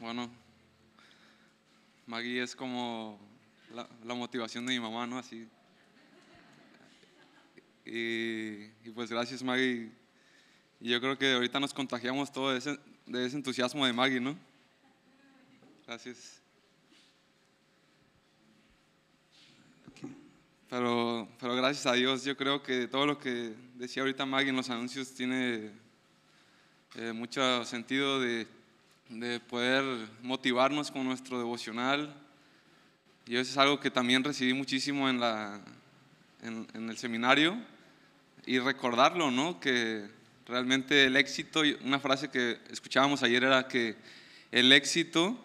Bueno, 0.00 0.30
Maggie 2.06 2.40
es 2.40 2.54
como 2.54 3.18
la, 3.74 4.14
motivación 4.14 4.64
de 4.64 4.74
mi 4.74 4.78
mamá, 4.78 5.08
¿no? 5.08 5.18
Así. 5.18 5.48
Y, 7.84 8.66
y 8.84 8.90
pues 8.94 9.10
gracias 9.10 9.42
Maggie. 9.42 9.90
Y 10.80 10.90
yo 10.90 11.00
creo 11.00 11.18
que 11.18 11.32
ahorita 11.32 11.58
nos 11.58 11.74
contagiamos 11.74 12.30
todo 12.30 12.52
de 12.52 12.58
ese, 12.58 12.78
de 13.06 13.26
ese 13.26 13.34
entusiasmo 13.34 13.84
de 13.86 13.92
Maggie, 13.92 14.20
¿no? 14.20 14.38
Gracias. 15.84 16.40
Pero, 20.70 21.28
pero 21.40 21.56
gracias 21.56 21.86
a 21.86 21.94
Dios, 21.94 22.24
yo 22.24 22.36
creo 22.36 22.62
que 22.62 22.86
todo 22.86 23.04
lo 23.04 23.18
que 23.18 23.52
decía 23.74 24.02
ahorita 24.02 24.26
Maggie 24.26 24.50
en 24.50 24.56
los 24.56 24.70
anuncios 24.70 25.12
tiene 25.12 25.72
eh, 26.94 27.12
mucho 27.12 27.64
sentido 27.64 28.20
de, 28.20 28.46
de 29.08 29.40
poder 29.40 29.84
motivarnos 30.22 30.90
con 30.90 31.04
nuestro 31.04 31.38
devocional. 31.38 32.14
Y 33.26 33.36
eso 33.36 33.50
es 33.50 33.58
algo 33.58 33.80
que 33.80 33.90
también 33.90 34.24
recibí 34.24 34.52
muchísimo 34.52 35.08
en, 35.08 35.20
la, 35.20 35.60
en, 36.42 36.88
el 36.88 36.96
seminario 36.96 37.56
y 38.46 38.58
recordarlo, 38.58 39.30
¿no? 39.30 39.60
Que 39.60 40.08
realmente 40.46 41.04
el 41.04 41.16
éxito, 41.16 41.62
una 41.84 41.98
frase 41.98 42.30
que 42.30 42.58
escuchábamos 42.70 43.22
ayer 43.22 43.44
era 43.44 43.68
que 43.68 43.96
el 44.50 44.72
éxito 44.72 45.38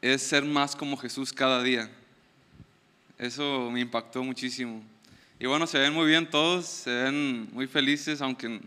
es 0.00 0.22
ser 0.22 0.44
más 0.44 0.76
como 0.76 0.96
Jesús 0.96 1.32
cada 1.32 1.62
día. 1.62 1.90
Eso 3.18 3.70
me 3.70 3.80
impactó 3.80 4.22
muchísimo. 4.22 4.82
Y 5.40 5.46
bueno, 5.46 5.66
se 5.66 5.78
ven 5.78 5.92
muy 5.92 6.06
bien 6.06 6.28
todos, 6.28 6.66
se 6.66 6.90
ven 6.90 7.48
muy 7.52 7.66
felices, 7.66 8.20
aunque, 8.20 8.60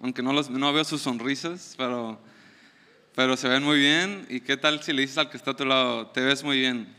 aunque 0.00 0.22
no, 0.22 0.32
los, 0.32 0.50
no 0.50 0.72
veo 0.72 0.84
sus 0.84 1.02
sonrisas, 1.02 1.74
pero, 1.76 2.18
pero 3.14 3.36
se 3.36 3.48
ven 3.48 3.62
muy 3.62 3.78
bien. 3.78 4.26
¿Y 4.28 4.40
qué 4.40 4.56
tal 4.56 4.82
si 4.82 4.92
le 4.92 5.02
dices 5.02 5.18
al 5.18 5.30
que 5.30 5.36
está 5.36 5.52
a 5.52 5.56
tu 5.56 5.64
lado, 5.64 6.08
te 6.08 6.20
ves 6.20 6.42
muy 6.42 6.58
bien? 6.58 6.92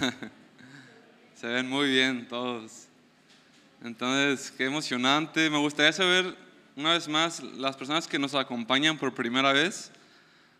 se 1.34 1.46
ven 1.46 1.68
muy 1.68 1.88
bien 1.88 2.26
todos. 2.26 2.88
Entonces, 3.82 4.50
qué 4.50 4.64
emocionante. 4.64 5.48
Me 5.50 5.58
gustaría 5.58 5.92
saber, 5.92 6.36
una 6.76 6.94
vez 6.94 7.06
más, 7.08 7.42
las 7.42 7.76
personas 7.76 8.08
que 8.08 8.18
nos 8.18 8.34
acompañan 8.34 8.98
por 8.98 9.14
primera 9.14 9.52
vez 9.52 9.92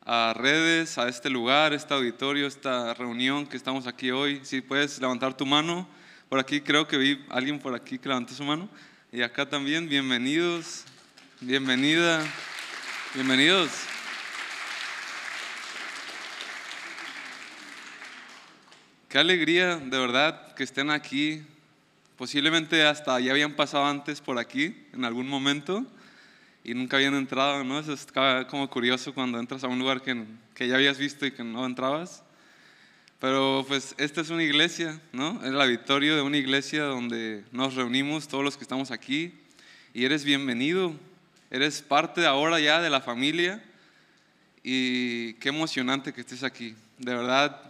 a 0.06 0.32
redes, 0.34 0.96
a 0.98 1.08
este 1.08 1.28
lugar, 1.28 1.72
este 1.72 1.92
auditorio, 1.92 2.46
esta 2.46 2.94
reunión 2.94 3.46
que 3.46 3.56
estamos 3.56 3.86
aquí 3.86 4.10
hoy. 4.10 4.40
Si 4.44 4.60
puedes 4.60 5.00
levantar 5.00 5.36
tu 5.36 5.46
mano. 5.46 5.88
Por 6.28 6.38
aquí 6.38 6.60
creo 6.60 6.86
que 6.86 6.96
vi 6.96 7.24
a 7.28 7.34
alguien 7.34 7.58
por 7.58 7.74
aquí 7.74 7.98
que 7.98 8.08
levantó 8.08 8.34
su 8.34 8.44
mano. 8.44 8.68
Y 9.12 9.22
acá 9.22 9.44
también, 9.44 9.88
bienvenidos, 9.88 10.84
bienvenida, 11.40 12.24
bienvenidos. 13.12 13.68
Qué 19.08 19.18
alegría, 19.18 19.78
de 19.78 19.98
verdad, 19.98 20.54
que 20.54 20.62
estén 20.62 20.90
aquí. 20.90 21.42
Posiblemente 22.16 22.84
hasta 22.84 23.18
ya 23.18 23.32
habían 23.32 23.56
pasado 23.56 23.84
antes 23.84 24.20
por 24.20 24.38
aquí, 24.38 24.76
en 24.92 25.04
algún 25.04 25.26
momento, 25.26 25.84
y 26.62 26.74
nunca 26.74 26.98
habían 26.98 27.14
entrado, 27.14 27.64
¿no? 27.64 27.80
Eso 27.80 27.92
es 27.92 28.06
como 28.48 28.70
curioso 28.70 29.12
cuando 29.12 29.40
entras 29.40 29.64
a 29.64 29.66
un 29.66 29.80
lugar 29.80 30.02
que, 30.02 30.24
que 30.54 30.68
ya 30.68 30.76
habías 30.76 30.98
visto 30.98 31.26
y 31.26 31.32
que 31.32 31.42
no 31.42 31.66
entrabas. 31.66 32.22
Pero 33.20 33.66
pues 33.68 33.94
esta 33.98 34.22
es 34.22 34.30
una 34.30 34.42
iglesia, 34.42 34.98
¿no? 35.12 35.44
Es 35.44 35.52
la 35.52 35.66
victoria 35.66 36.16
de 36.16 36.22
una 36.22 36.38
iglesia 36.38 36.84
donde 36.84 37.44
nos 37.52 37.74
reunimos 37.74 38.26
todos 38.26 38.42
los 38.42 38.56
que 38.56 38.64
estamos 38.64 38.90
aquí 38.90 39.34
y 39.92 40.06
eres 40.06 40.24
bienvenido, 40.24 40.94
eres 41.50 41.82
parte 41.82 42.24
ahora 42.24 42.58
ya 42.60 42.80
de 42.80 42.88
la 42.88 43.02
familia 43.02 43.62
y 44.62 45.34
qué 45.34 45.50
emocionante 45.50 46.14
que 46.14 46.22
estés 46.22 46.42
aquí. 46.42 46.74
De 46.96 47.14
verdad, 47.14 47.60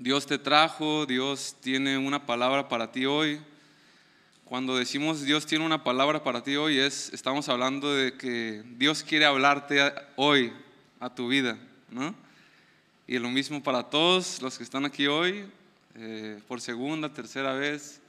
Dios 0.00 0.26
te 0.26 0.36
trajo, 0.36 1.06
Dios 1.06 1.54
tiene 1.60 1.96
una 1.96 2.26
palabra 2.26 2.68
para 2.68 2.90
ti 2.90 3.06
hoy. 3.06 3.40
Cuando 4.44 4.76
decimos 4.76 5.22
Dios 5.22 5.46
tiene 5.46 5.64
una 5.64 5.84
palabra 5.84 6.24
para 6.24 6.42
ti 6.42 6.56
hoy, 6.56 6.78
es, 6.78 7.12
estamos 7.12 7.48
hablando 7.48 7.94
de 7.94 8.14
que 8.14 8.64
Dios 8.76 9.04
quiere 9.04 9.26
hablarte 9.26 9.92
hoy 10.16 10.52
a 10.98 11.14
tu 11.14 11.28
vida, 11.28 11.56
¿no? 11.88 12.25
Y 13.08 13.20
lo 13.20 13.30
mismo 13.30 13.62
para 13.62 13.84
todos 13.84 14.42
los 14.42 14.58
que 14.58 14.64
están 14.64 14.84
aquí 14.84 15.06
hoy, 15.06 15.46
eh, 15.94 16.40
por 16.48 16.60
segunda, 16.60 17.12
tercera 17.12 17.52
vez, 17.52 18.00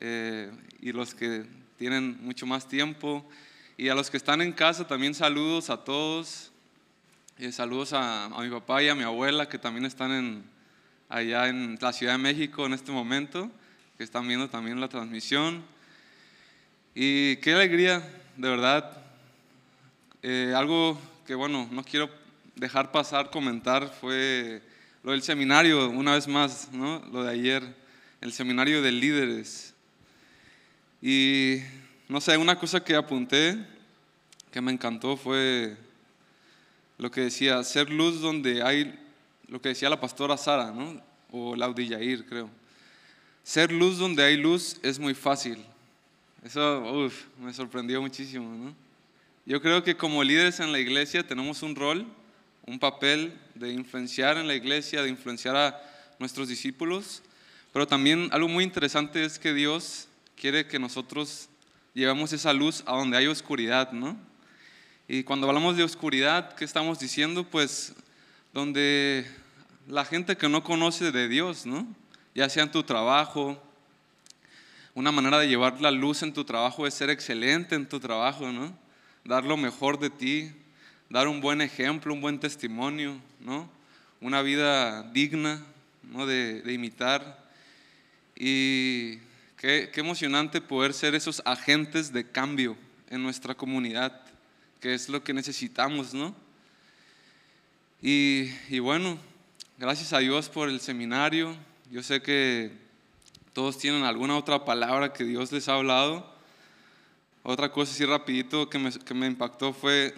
eh, 0.00 0.50
y 0.80 0.90
los 0.92 1.14
que 1.14 1.44
tienen 1.76 2.16
mucho 2.22 2.46
más 2.46 2.66
tiempo. 2.66 3.28
Y 3.76 3.90
a 3.90 3.94
los 3.94 4.10
que 4.10 4.16
están 4.16 4.40
en 4.40 4.52
casa 4.52 4.86
también 4.86 5.14
saludos 5.14 5.68
a 5.68 5.84
todos. 5.84 6.50
Eh, 7.36 7.52
saludos 7.52 7.92
a, 7.92 8.24
a 8.24 8.40
mi 8.40 8.48
papá 8.48 8.82
y 8.82 8.88
a 8.88 8.94
mi 8.94 9.02
abuela 9.02 9.50
que 9.50 9.58
también 9.58 9.84
están 9.84 10.10
en, 10.12 10.44
allá 11.10 11.48
en 11.48 11.76
la 11.78 11.92
Ciudad 11.92 12.14
de 12.14 12.18
México 12.18 12.64
en 12.64 12.72
este 12.72 12.90
momento, 12.90 13.50
que 13.98 14.04
están 14.04 14.26
viendo 14.26 14.48
también 14.48 14.80
la 14.80 14.88
transmisión. 14.88 15.62
Y 16.94 17.36
qué 17.36 17.52
alegría, 17.52 17.98
de 18.38 18.48
verdad. 18.48 18.96
Eh, 20.22 20.54
algo 20.56 20.98
que, 21.26 21.34
bueno, 21.34 21.68
no 21.70 21.84
quiero 21.84 22.21
dejar 22.62 22.92
pasar, 22.92 23.30
comentar, 23.30 23.92
fue 24.00 24.62
lo 25.02 25.10
del 25.10 25.22
seminario, 25.22 25.90
una 25.90 26.14
vez 26.14 26.28
más, 26.28 26.72
¿no? 26.72 27.02
Lo 27.12 27.24
de 27.24 27.32
ayer, 27.32 27.74
el 28.20 28.32
seminario 28.32 28.80
de 28.82 28.92
líderes. 28.92 29.74
Y, 31.02 31.58
no 32.08 32.20
sé, 32.20 32.36
una 32.36 32.56
cosa 32.56 32.82
que 32.84 32.94
apunté, 32.94 33.58
que 34.52 34.60
me 34.60 34.70
encantó, 34.70 35.16
fue 35.16 35.76
lo 36.98 37.10
que 37.10 37.22
decía, 37.22 37.64
ser 37.64 37.90
luz 37.90 38.20
donde 38.20 38.62
hay 38.62 38.96
lo 39.48 39.60
que 39.60 39.70
decía 39.70 39.90
la 39.90 40.00
pastora 40.00 40.36
Sara, 40.36 40.70
¿no? 40.70 41.02
o 41.32 41.56
Laudi 41.56 41.88
Yair, 41.88 42.24
creo. 42.24 42.48
Ser 43.42 43.72
luz 43.72 43.98
donde 43.98 44.22
hay 44.22 44.36
luz 44.36 44.78
es 44.84 45.00
muy 45.00 45.14
fácil. 45.14 45.58
Eso 46.44 47.10
me 47.40 47.52
sorprendió 47.52 48.00
muchísimo. 48.00 48.54
¿no? 48.54 48.74
Yo 49.44 49.60
creo 49.60 49.82
que 49.82 49.96
como 49.96 50.22
líderes 50.22 50.60
en 50.60 50.70
la 50.70 50.78
iglesia 50.78 51.26
tenemos 51.26 51.62
un 51.62 51.74
rol, 51.74 52.06
un 52.66 52.78
papel 52.78 53.38
de 53.54 53.72
influenciar 53.72 54.36
en 54.36 54.46
la 54.46 54.54
iglesia, 54.54 55.02
de 55.02 55.08
influenciar 55.08 55.56
a 55.56 55.82
nuestros 56.18 56.48
discípulos, 56.48 57.22
pero 57.72 57.86
también 57.86 58.28
algo 58.32 58.48
muy 58.48 58.64
interesante 58.64 59.24
es 59.24 59.38
que 59.38 59.54
Dios 59.54 60.08
quiere 60.36 60.66
que 60.66 60.78
nosotros 60.78 61.48
llevemos 61.94 62.32
esa 62.32 62.52
luz 62.52 62.82
a 62.86 62.96
donde 62.96 63.16
hay 63.16 63.26
oscuridad, 63.26 63.92
¿no? 63.92 64.16
Y 65.08 65.24
cuando 65.24 65.48
hablamos 65.48 65.76
de 65.76 65.84
oscuridad, 65.84 66.54
¿qué 66.54 66.64
estamos 66.64 66.98
diciendo? 66.98 67.44
Pues 67.44 67.94
donde 68.52 69.26
la 69.88 70.04
gente 70.04 70.36
que 70.36 70.48
no 70.48 70.62
conoce 70.62 71.10
de 71.10 71.28
Dios, 71.28 71.66
¿no? 71.66 71.86
Ya 72.34 72.48
sea 72.48 72.62
en 72.62 72.70
tu 72.70 72.82
trabajo, 72.82 73.60
una 74.94 75.10
manera 75.10 75.38
de 75.38 75.48
llevar 75.48 75.80
la 75.80 75.90
luz 75.90 76.22
en 76.22 76.32
tu 76.32 76.44
trabajo 76.44 76.86
es 76.86 76.94
ser 76.94 77.10
excelente 77.10 77.74
en 77.74 77.88
tu 77.88 77.98
trabajo, 77.98 78.52
¿no? 78.52 78.76
Dar 79.24 79.44
lo 79.44 79.56
mejor 79.56 79.98
de 79.98 80.10
ti, 80.10 80.52
dar 81.12 81.28
un 81.28 81.42
buen 81.42 81.60
ejemplo, 81.60 82.14
un 82.14 82.22
buen 82.22 82.40
testimonio, 82.40 83.20
¿no? 83.38 83.68
Una 84.22 84.40
vida 84.40 85.02
digna, 85.12 85.62
¿no? 86.02 86.24
De, 86.24 86.62
imitar. 86.72 87.44
Y 88.34 89.18
qué, 89.58 89.90
emocionante 89.96 90.62
poder 90.62 90.94
ser 90.94 91.14
esos 91.14 91.42
agentes 91.44 92.14
de 92.14 92.26
cambio 92.26 92.78
en 93.10 93.22
nuestra 93.22 93.54
comunidad, 93.54 94.22
que 94.80 94.94
es 94.94 95.10
lo 95.10 95.22
que 95.22 95.34
necesitamos, 95.34 96.14
¿no? 96.14 96.34
Y, 98.00 98.78
bueno, 98.78 99.18
Gracias 99.78 100.12
a 100.12 100.18
Dios 100.18 100.48
por 100.48 100.68
el 100.68 100.80
seminario. 100.80 101.56
Yo 101.90 102.04
sé 102.04 102.22
que 102.22 102.70
todos 103.52 103.78
tienen 103.78 104.04
alguna 104.04 104.36
otra 104.36 104.64
palabra 104.64 105.12
que 105.12 105.24
Dios 105.24 105.50
les 105.50 105.68
ha 105.68 105.74
hablado. 105.74 106.32
Otra 107.42 107.72
cosa 107.72 107.90
así 107.92 108.04
rapidito 108.04 108.70
que 108.70 108.78
me 109.14 109.26
impactó 109.26 109.72
fue, 109.72 110.14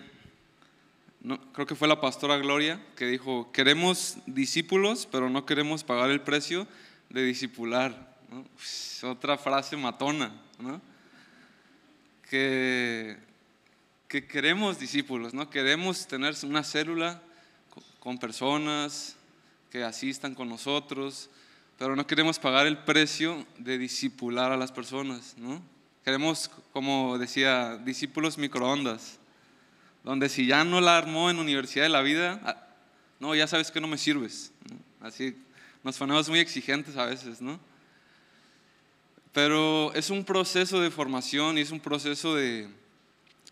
no, 1.25 1.41
creo 1.53 1.67
que 1.67 1.75
fue 1.75 1.89
la 1.89 2.03
pastora 2.03 2.37
Gloria, 2.37 2.85
que 2.97 3.07
dijo, 3.07 3.51
queremos 3.51 4.19
discípulos, 4.27 5.09
pero 5.11 5.31
no 5.31 5.47
queremos 5.47 5.83
pagar 5.83 6.11
el 6.11 6.21
precio 6.21 6.69
de 7.09 7.25
discipular. 7.25 8.15
otra 9.03 9.39
frase 9.39 9.75
matona, 9.75 10.33
que, 12.29 13.17
que 14.07 14.27
queremos 14.27 14.79
discípulos, 14.79 15.33
¿no? 15.33 15.49
queremos 15.49 16.07
tener 16.07 16.35
una 16.43 16.63
célula 16.63 17.23
con 18.01 18.19
personas, 18.19 19.17
que 19.71 19.83
asistan 19.83 20.35
con 20.35 20.51
nosotros, 20.51 21.31
pero 21.79 21.97
no 21.97 22.07
queremos 22.07 22.39
pagar 22.39 22.67
el 22.67 22.77
precio 22.77 23.47
de 23.57 23.79
discipular 23.79 24.53
a 24.53 24.59
las 24.59 24.73
personas. 24.73 25.37
Queremos, 26.05 26.51
como 26.75 27.17
decía, 27.17 27.79
discípulos 27.79 28.37
microondas, 28.37 29.19
donde 30.05 30.29
si 30.29 30.47
ya 30.47 30.65
no 30.65 30.81
la 30.81 30.99
armó 30.99 31.31
en 31.31 31.39
Universidad 31.39 31.85
de 31.85 31.89
la 31.89 32.03
Vida, 32.03 32.41
ah, 32.45 32.67
no, 33.19 33.35
ya 33.35 33.47
sabes 33.47 33.71
que 33.71 33.81
no 33.81 33.89
me 33.89 33.99
sirves. 33.99 34.53
Así 35.01 35.37
nos 35.83 35.97
ponemos 35.97 36.29
muy 36.29 36.39
exigentes 36.39 36.97
a 36.97 37.07
veces, 37.07 37.41
¿no? 37.41 37.59
Pero 39.33 39.93
es 39.95 40.11
un 40.11 40.25
proceso 40.25 40.81
de 40.81 40.91
formación 40.91 41.59
y 41.59 41.63
es 41.63 41.71
un 41.71 41.81
proceso 41.81 42.35
de, 42.35 42.69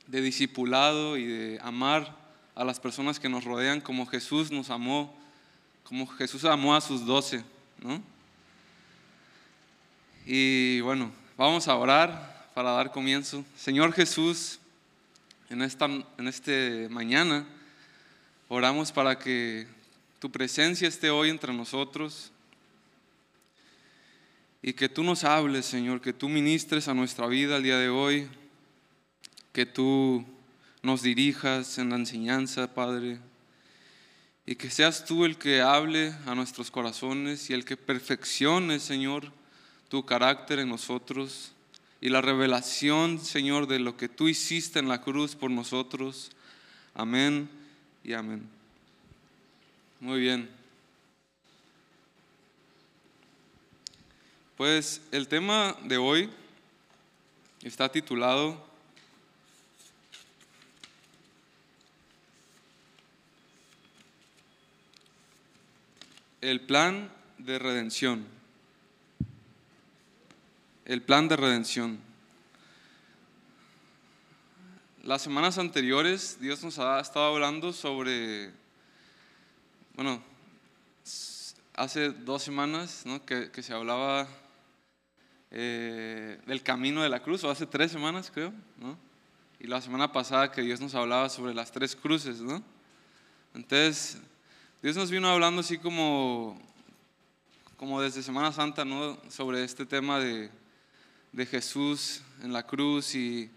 de 0.06 0.20
discipulado 0.20 1.16
y 1.16 1.26
de 1.26 1.58
amar 1.62 2.16
a 2.54 2.64
las 2.64 2.78
personas 2.78 3.18
que 3.18 3.28
nos 3.28 3.44
rodean 3.44 3.80
como 3.80 4.06
Jesús 4.06 4.50
nos 4.50 4.70
amó, 4.70 5.14
como 5.84 6.06
Jesús 6.06 6.44
amó 6.44 6.76
a 6.76 6.80
sus 6.80 7.04
doce, 7.06 7.42
¿no? 7.82 8.02
Y 10.24 10.80
bueno, 10.82 11.10
vamos 11.36 11.66
a 11.66 11.74
orar 11.74 12.48
para 12.54 12.72
dar 12.72 12.92
comienzo. 12.92 13.44
Señor 13.56 13.92
Jesús, 13.92 14.60
en 15.52 15.60
esta 15.60 15.84
en 15.84 16.28
este 16.28 16.88
mañana 16.88 17.46
oramos 18.48 18.90
para 18.90 19.18
que 19.18 19.66
tu 20.18 20.30
presencia 20.30 20.88
esté 20.88 21.10
hoy 21.10 21.28
entre 21.28 21.52
nosotros 21.52 22.32
y 24.62 24.72
que 24.72 24.88
tú 24.88 25.04
nos 25.04 25.24
hables, 25.24 25.66
Señor, 25.66 26.00
que 26.00 26.14
tú 26.14 26.30
ministres 26.30 26.88
a 26.88 26.94
nuestra 26.94 27.26
vida 27.26 27.58
el 27.58 27.64
día 27.64 27.76
de 27.76 27.90
hoy, 27.90 28.28
que 29.52 29.66
tú 29.66 30.24
nos 30.82 31.02
dirijas 31.02 31.76
en 31.76 31.90
la 31.90 31.96
enseñanza, 31.96 32.72
Padre, 32.72 33.18
y 34.46 34.54
que 34.54 34.70
seas 34.70 35.04
tú 35.04 35.26
el 35.26 35.36
que 35.36 35.60
hable 35.60 36.14
a 36.24 36.34
nuestros 36.34 36.70
corazones 36.70 37.50
y 37.50 37.52
el 37.52 37.66
que 37.66 37.76
perfeccione, 37.76 38.80
Señor, 38.80 39.30
tu 39.90 40.06
carácter 40.06 40.60
en 40.60 40.70
nosotros 40.70 41.52
y 42.02 42.08
la 42.08 42.20
revelación, 42.20 43.24
Señor, 43.24 43.68
de 43.68 43.78
lo 43.78 43.96
que 43.96 44.08
tú 44.08 44.26
hiciste 44.26 44.80
en 44.80 44.88
la 44.88 45.00
cruz 45.00 45.36
por 45.36 45.52
nosotros. 45.52 46.32
Amén 46.94 47.48
y 48.02 48.12
amén. 48.12 48.42
Muy 50.00 50.18
bien. 50.18 50.50
Pues 54.56 55.00
el 55.12 55.28
tema 55.28 55.76
de 55.84 55.96
hoy 55.96 56.28
está 57.62 57.88
titulado 57.88 58.66
El 66.40 66.60
plan 66.62 67.08
de 67.38 67.60
redención 67.60 68.41
el 70.84 71.02
plan 71.02 71.28
de 71.28 71.36
redención. 71.36 71.98
Las 75.02 75.22
semanas 75.22 75.58
anteriores 75.58 76.38
Dios 76.40 76.62
nos 76.62 76.78
ha 76.78 77.00
estado 77.00 77.26
hablando 77.26 77.72
sobre, 77.72 78.52
bueno, 79.94 80.22
hace 81.74 82.10
dos 82.10 82.42
semanas 82.42 83.04
que, 83.26 83.62
se 83.62 83.72
hablaba 83.72 84.28
eh, 85.50 86.40
del 86.46 86.62
camino 86.62 87.02
de 87.02 87.08
la 87.08 87.22
cruz, 87.22 87.42
o 87.44 87.50
hace 87.50 87.66
tres 87.66 87.92
semanas 87.92 88.30
creo, 88.32 88.52
¿no? 88.78 88.96
y 89.62 89.68
la 89.68 89.80
semana 89.80 90.10
pasada 90.10 90.50
que 90.50 90.60
Dios 90.60 90.80
nos 90.80 90.92
hablaba 90.96 91.28
sobre 91.28 91.54
las 91.54 91.70
tres 91.70 91.94
cruces, 91.94 92.40
¿no? 92.40 92.60
Entonces, 93.54 94.18
Dios 94.82 94.96
nos 94.96 95.08
vino 95.08 95.28
hablando 95.28 95.60
así 95.60 95.78
como, 95.78 96.60
como 97.76 98.00
desde 98.00 98.24
Semana 98.24 98.50
Santa. 98.50 98.84
Sobre 99.28 99.62
este 99.62 99.86
tema 99.86 100.18
de, 100.18 100.50
de 101.32 101.46
Jesús 101.46 102.20
en 102.42 102.52
la 102.52 102.66
cruz 102.66 103.14
y, 103.14 103.50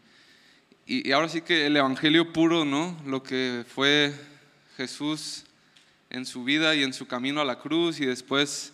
y, 0.86 1.12
ahora 1.12 1.27
sí 1.27 1.42
que 1.42 1.66
el 1.66 1.75
Evangelio 1.75 2.31
puro, 2.31 2.63
¿no? 2.63 2.98
Lo 3.06 3.22
que 3.22 3.66
fue 3.68 4.13
Jesús 4.77 5.44
en 6.10 6.25
su 6.25 6.44
vida 6.44 6.74
y 6.75 6.83
en 6.83 6.94
su 6.94 7.06
camino 7.06 7.42
a 7.42 7.45
la 7.45 7.60
cruz 7.60 8.00
y 8.00 8.06
después 8.06 8.72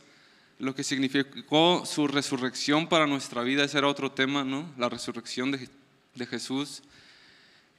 lo 0.60 0.76
que 0.76 0.84
significó 0.84 1.84
su 1.86 2.08
resurrección 2.08 2.88
para 2.88 3.08
nuestra 3.08 3.42
vida, 3.42 3.64
ese 3.64 3.80
era 3.80 3.88
otro 3.88 4.12
tema, 4.12 4.44
¿no? 4.44 4.72
La 4.78 4.90
resurrección 4.90 5.52
de, 5.52 5.68
de 6.14 6.26
Jesús. 6.28 6.84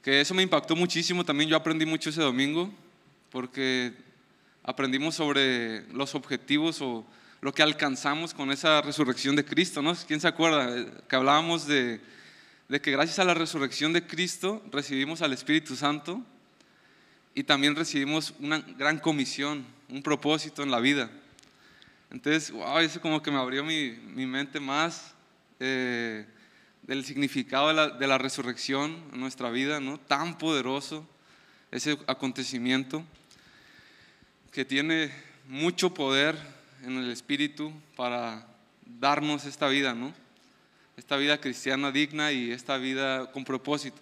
Que 0.01 0.19
eso 0.19 0.33
me 0.33 0.43
impactó 0.43 0.75
muchísimo, 0.75 1.23
también 1.23 1.49
yo 1.49 1.55
aprendí 1.55 1.85
mucho 1.85 2.09
ese 2.09 2.21
domingo, 2.21 2.69
porque 3.31 3.93
aprendimos 4.63 5.15
sobre 5.15 5.87
los 5.93 6.13
objetivos 6.15 6.81
o 6.81 7.05
lo 7.43 7.53
que 7.53 7.61
alcanzamos 7.61 8.33
con 8.33 8.53
esa 8.53 8.81
resurrección 8.81 9.35
de 9.35 9.43
Cristo, 9.43 9.81
¿no? 9.81 9.93
¿Quién 10.07 10.21
se 10.21 10.29
acuerda? 10.29 10.79
Eh, 10.79 10.89
que 11.09 11.15
hablábamos 11.17 11.67
de, 11.67 11.99
que 12.81 12.91
gracias 12.91 13.19
a 13.19 13.25
la 13.25 13.33
resurrección 13.33 13.91
de 13.91 14.07
Cristo 14.07 14.63
recibimos 14.71 15.21
al 15.21 15.33
Espíritu 15.33 15.75
Santo 15.75 16.23
y 17.35 17.43
también 17.43 17.75
recibimos 17.75 18.33
una 18.39 18.59
gran 18.59 18.97
comisión, 18.97 19.65
un 19.89 20.01
propósito 20.01 20.63
en 20.63 20.71
la 20.71 20.79
vida. 20.79 21.09
Entonces, 22.11 22.49
wow, 22.49 22.77
eso 22.77 23.01
como 23.01 23.21
que 23.21 23.29
me 23.29 23.39
abrió 23.39 23.65
mi, 23.65 23.91
mente 24.25 24.61
más 24.61 25.13
eh, 25.59 26.25
del 26.83 27.03
significado 27.03 27.67
de 27.99 28.07
la, 28.07 28.17
resurrección 28.17 29.03
en 29.11 29.19
nuestra 29.19 29.49
vida, 29.49 29.81
¿no? 29.81 29.99
Tan 29.99 30.37
poderoso 30.37 31.05
ese 31.71 31.97
acontecimiento 32.07 33.03
que 34.53 34.63
tiene 34.63 35.11
mucho 35.49 35.93
poder 35.93 36.62
en 36.83 36.97
el 36.97 37.09
Espíritu 37.11 37.71
para 37.95 38.45
darnos 38.99 39.45
esta 39.45 39.67
vida, 39.69 39.93
¿no? 39.93 40.13
Esta 40.97 41.15
vida 41.17 41.39
cristiana 41.39 41.91
digna 41.91 42.31
y 42.31 42.51
esta 42.51 42.77
vida 42.77 43.31
con 43.31 43.45
propósito. 43.45 43.99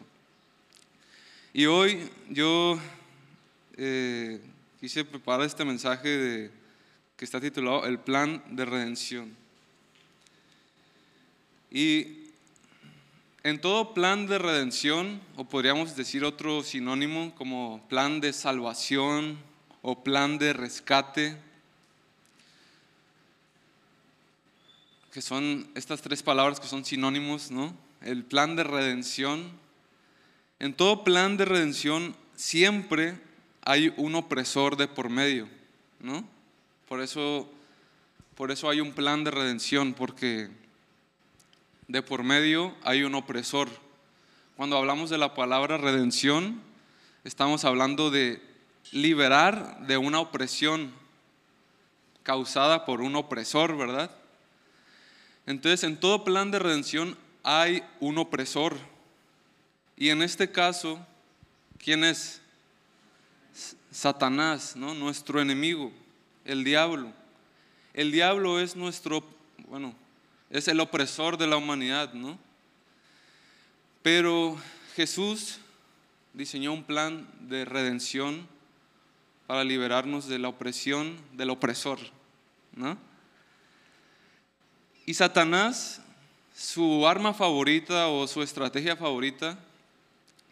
Y 1.54 1.68
hoy 1.68 2.10
yo 2.30 2.80
eh, 3.78 4.42
quise 4.80 5.06
preparar 5.06 5.46
este 5.46 5.64
mensaje 5.64 6.10
de, 6.10 6.52
que 7.16 7.26
está 7.26 7.40
titulado 7.40 7.86
El 7.86 8.00
plan 8.00 8.44
de 8.50 8.66
redención. 8.66 9.36
Y 11.70 12.18
en 13.44 13.62
todo 13.62 13.94
plan 13.94 14.26
de 14.26 14.40
redención, 14.40 15.22
o 15.36 15.46
podríamos 15.46 15.96
decir 15.96 16.26
otro 16.26 16.64
sinónimo 16.64 17.34
como 17.36 17.86
plan 17.90 18.20
de 18.22 18.34
salvación 18.34 19.38
o 19.82 20.04
plan 20.04 20.38
de 20.38 20.54
rescate, 20.54 21.38
que 25.12 25.22
son 25.22 25.70
estas 25.76 26.02
tres 26.02 26.24
palabras 26.24 26.60
que 26.60 26.68
son 26.68 26.86
sinónimos, 26.86 27.52
¿no? 27.52 27.76
El 28.02 28.24
plan 28.24 28.56
de 28.56 28.64
redención. 28.64 29.52
En 30.60 30.74
todo 30.74 31.04
plan 31.04 31.36
de 31.36 31.46
redención 31.46 32.16
siempre 32.36 33.20
hay 33.64 33.94
un 33.98 34.16
opresor 34.16 34.78
de 34.78 34.88
por 34.88 35.10
medio, 35.10 35.50
¿no? 36.00 36.26
Por 36.88 37.02
eso, 37.02 37.50
por 38.36 38.52
eso 38.52 38.70
hay 38.70 38.80
un 38.80 38.94
plan 38.94 39.24
de 39.24 39.32
redención, 39.32 39.94
porque 39.94 40.50
de 41.88 42.02
por 42.02 42.24
medio 42.24 42.74
hay 42.84 43.04
un 43.04 43.16
opresor. 43.16 43.68
Cuando 44.56 44.78
hablamos 44.78 45.10
de 45.10 45.18
la 45.18 45.34
palabra 45.34 45.78
redención, 45.78 46.62
estamos 47.26 47.66
hablando 47.66 48.12
de 48.12 48.42
liberar 48.92 49.86
de 49.88 49.98
una 49.98 50.22
opresión 50.22 50.94
causada 52.24 52.86
por 52.86 53.02
un 53.02 53.16
opresor, 53.16 53.76
¿verdad? 53.76 54.21
Entonces, 55.46 55.84
en 55.84 56.00
todo 56.00 56.24
plan 56.24 56.52
de 56.52 56.60
redención 56.60 57.18
hay 57.44 57.84
un 58.00 58.18
opresor. 58.18 58.78
Y 59.98 60.10
en 60.10 60.22
este 60.22 60.52
caso, 60.52 61.06
¿quién 61.78 62.04
es? 62.04 62.42
Satanás, 63.92 64.76
¿no? 64.76 64.94
Nuestro 64.94 65.42
enemigo, 65.42 65.92
el 66.46 66.64
diablo. 66.64 67.12
El 67.94 68.12
diablo 68.12 68.60
es 68.60 68.76
nuestro, 68.76 69.24
bueno, 69.68 69.94
es 70.50 70.68
el 70.68 70.80
opresor 70.80 71.38
de 71.38 71.48
la 71.48 71.58
humanidad, 71.58 72.14
¿no? 72.14 72.40
Pero 74.02 74.58
Jesús 74.96 75.60
diseñó 76.34 76.72
un 76.72 76.84
plan 76.84 77.28
de 77.42 77.66
redención 77.66 78.48
para 79.46 79.64
liberarnos 79.66 80.28
de 80.28 80.40
la 80.40 80.48
opresión 80.48 81.18
del 81.34 81.50
opresor, 81.50 82.00
¿no? 82.74 82.98
Y 85.06 85.14
Satanás, 85.14 86.02
su 86.56 87.08
arma 87.08 87.34
favorita 87.34 88.08
o 88.08 88.28
su 88.28 88.42
estrategia 88.44 88.96
favorita 88.96 89.58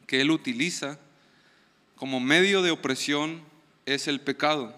que 0.08 0.22
él 0.22 0.32
utiliza 0.32 0.98
como 1.96 2.20
medio 2.20 2.62
de 2.62 2.72
opresión 2.72 3.44
es 3.86 4.08
el 4.08 4.20
pecado. 4.22 4.76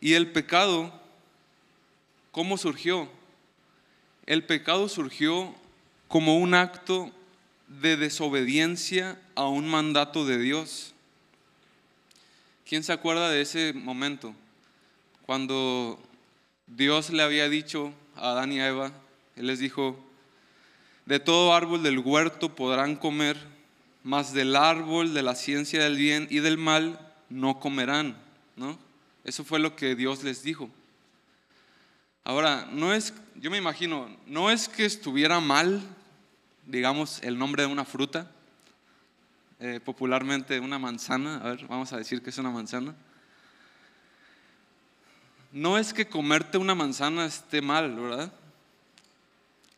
Y 0.00 0.14
el 0.14 0.30
pecado, 0.30 0.92
¿cómo 2.30 2.56
surgió? 2.56 3.08
El 4.26 4.44
pecado 4.44 4.88
surgió 4.88 5.54
como 6.06 6.38
un 6.38 6.54
acto 6.54 7.10
de 7.66 7.96
desobediencia 7.96 9.20
a 9.34 9.46
un 9.46 9.68
mandato 9.68 10.24
de 10.24 10.38
Dios. 10.38 10.94
¿Quién 12.66 12.84
se 12.84 12.92
acuerda 12.92 13.30
de 13.30 13.40
ese 13.40 13.72
momento? 13.72 14.34
Cuando 15.26 15.98
Dios 16.68 17.10
le 17.10 17.22
había 17.22 17.48
dicho 17.48 17.92
a 18.14 18.30
Adán 18.30 18.52
y 18.52 18.60
a 18.60 18.68
Eva, 18.68 18.92
Él 19.36 19.46
les 19.46 19.58
dijo, 19.58 19.98
de 21.06 21.20
todo 21.20 21.54
árbol 21.54 21.82
del 21.82 21.98
huerto 21.98 22.54
podrán 22.54 22.96
comer, 22.96 23.38
mas 24.02 24.32
del 24.32 24.54
árbol 24.54 25.14
de 25.14 25.22
la 25.22 25.34
ciencia 25.34 25.82
del 25.82 25.96
bien 25.96 26.26
y 26.30 26.40
del 26.40 26.58
mal 26.58 27.00
no 27.30 27.58
comerán, 27.60 28.16
¿no? 28.56 28.78
Eso 29.24 29.44
fue 29.44 29.58
lo 29.58 29.76
que 29.76 29.94
Dios 29.94 30.22
les 30.22 30.42
dijo. 30.42 30.70
Ahora, 32.24 32.68
no 32.70 32.92
es, 32.92 33.14
yo 33.36 33.50
me 33.50 33.56
imagino, 33.56 34.08
no 34.26 34.50
es 34.50 34.68
que 34.68 34.84
estuviera 34.84 35.40
mal, 35.40 35.82
digamos, 36.66 37.22
el 37.22 37.38
nombre 37.38 37.62
de 37.62 37.68
una 37.68 37.86
fruta, 37.86 38.30
eh, 39.60 39.80
popularmente 39.82 40.60
una 40.60 40.78
manzana. 40.78 41.38
A 41.38 41.50
ver, 41.50 41.66
vamos 41.66 41.92
a 41.92 41.96
decir 41.96 42.22
que 42.22 42.30
es 42.30 42.38
una 42.38 42.50
manzana. 42.50 42.94
No 45.52 45.78
es 45.78 45.94
que 45.94 46.08
comerte 46.08 46.58
una 46.58 46.74
manzana 46.74 47.24
esté 47.24 47.62
mal, 47.62 47.94
¿verdad? 47.94 48.32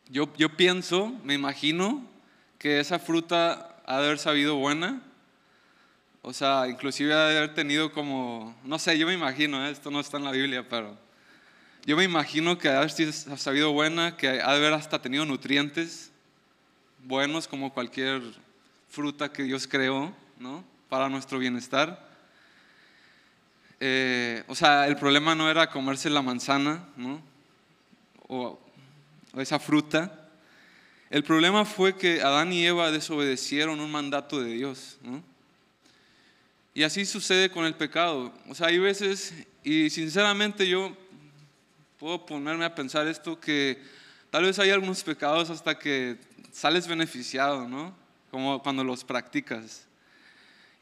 Yo, 0.09 0.31
yo 0.37 0.55
pienso, 0.57 1.15
me 1.23 1.33
imagino 1.33 2.05
que 2.59 2.79
esa 2.79 2.99
fruta 2.99 3.77
ha 3.85 3.99
de 3.99 4.05
haber 4.05 4.19
sabido 4.19 4.55
buena. 4.55 5.01
O 6.21 6.33
sea, 6.33 6.67
inclusive 6.67 7.13
ha 7.13 7.27
de 7.27 7.37
haber 7.37 7.53
tenido 7.53 7.91
como, 7.91 8.55
no 8.63 8.77
sé, 8.77 8.97
yo 8.97 9.07
me 9.07 9.13
imagino, 9.13 9.65
¿eh? 9.65 9.71
esto 9.71 9.89
no 9.89 9.99
está 9.99 10.17
en 10.17 10.25
la 10.25 10.31
Biblia, 10.31 10.67
pero 10.67 10.97
yo 11.85 11.97
me 11.97 12.03
imagino 12.03 12.57
que 12.57 12.67
ha 12.67 12.73
de 12.73 12.77
haber 12.77 12.91
sabido 12.91 13.71
buena, 13.71 14.17
que 14.17 14.27
ha 14.27 14.33
de 14.33 14.43
haber 14.43 14.73
hasta 14.73 15.01
tenido 15.01 15.25
nutrientes 15.25 16.11
buenos 17.03 17.47
como 17.47 17.73
cualquier 17.73 18.21
fruta 18.89 19.31
que 19.31 19.43
Dios 19.43 19.65
creó, 19.67 20.13
¿no? 20.37 20.63
Para 20.89 21.09
nuestro 21.09 21.39
bienestar. 21.39 22.10
Eh, 23.83 24.43
o 24.47 24.53
sea, 24.53 24.87
el 24.87 24.95
problema 24.95 25.33
no 25.33 25.49
era 25.49 25.71
comerse 25.71 26.07
la 26.07 26.21
manzana, 26.21 26.87
¿no? 26.95 27.19
O, 28.27 28.59
esa 29.37 29.57
fruta. 29.57 30.29
El 31.09 31.23
problema 31.23 31.65
fue 31.65 31.97
que 31.97 32.21
Adán 32.21 32.53
y 32.53 32.63
Eva 32.63 32.91
desobedecieron 32.91 33.79
un 33.79 33.91
mandato 33.91 34.39
de 34.39 34.53
Dios. 34.53 34.99
Y 36.75 36.83
así 36.83 37.07
sucede 37.07 37.49
con 37.49 37.65
el 37.65 37.73
pecado. 37.73 38.31
O 38.47 38.53
sea, 38.53 38.67
hay 38.67 38.77
veces, 38.77 39.33
y 39.63 39.89
sinceramente 39.89 40.69
yo 40.69 40.95
puedo 41.97 42.23
ponerme 42.23 42.65
a 42.65 42.75
pensar 42.75 43.07
esto, 43.07 43.39
que 43.39 43.81
tal 44.29 44.43
vez 44.43 44.59
hay 44.59 44.69
algunos 44.69 45.03
pecados 45.03 45.49
hasta 45.49 45.79
que 45.79 46.19
sales 46.51 46.87
beneficiado, 46.87 47.67
¿no? 47.67 47.95
Como 48.29 48.61
cuando 48.61 48.83
los 48.83 49.03
practicas. 49.03 49.87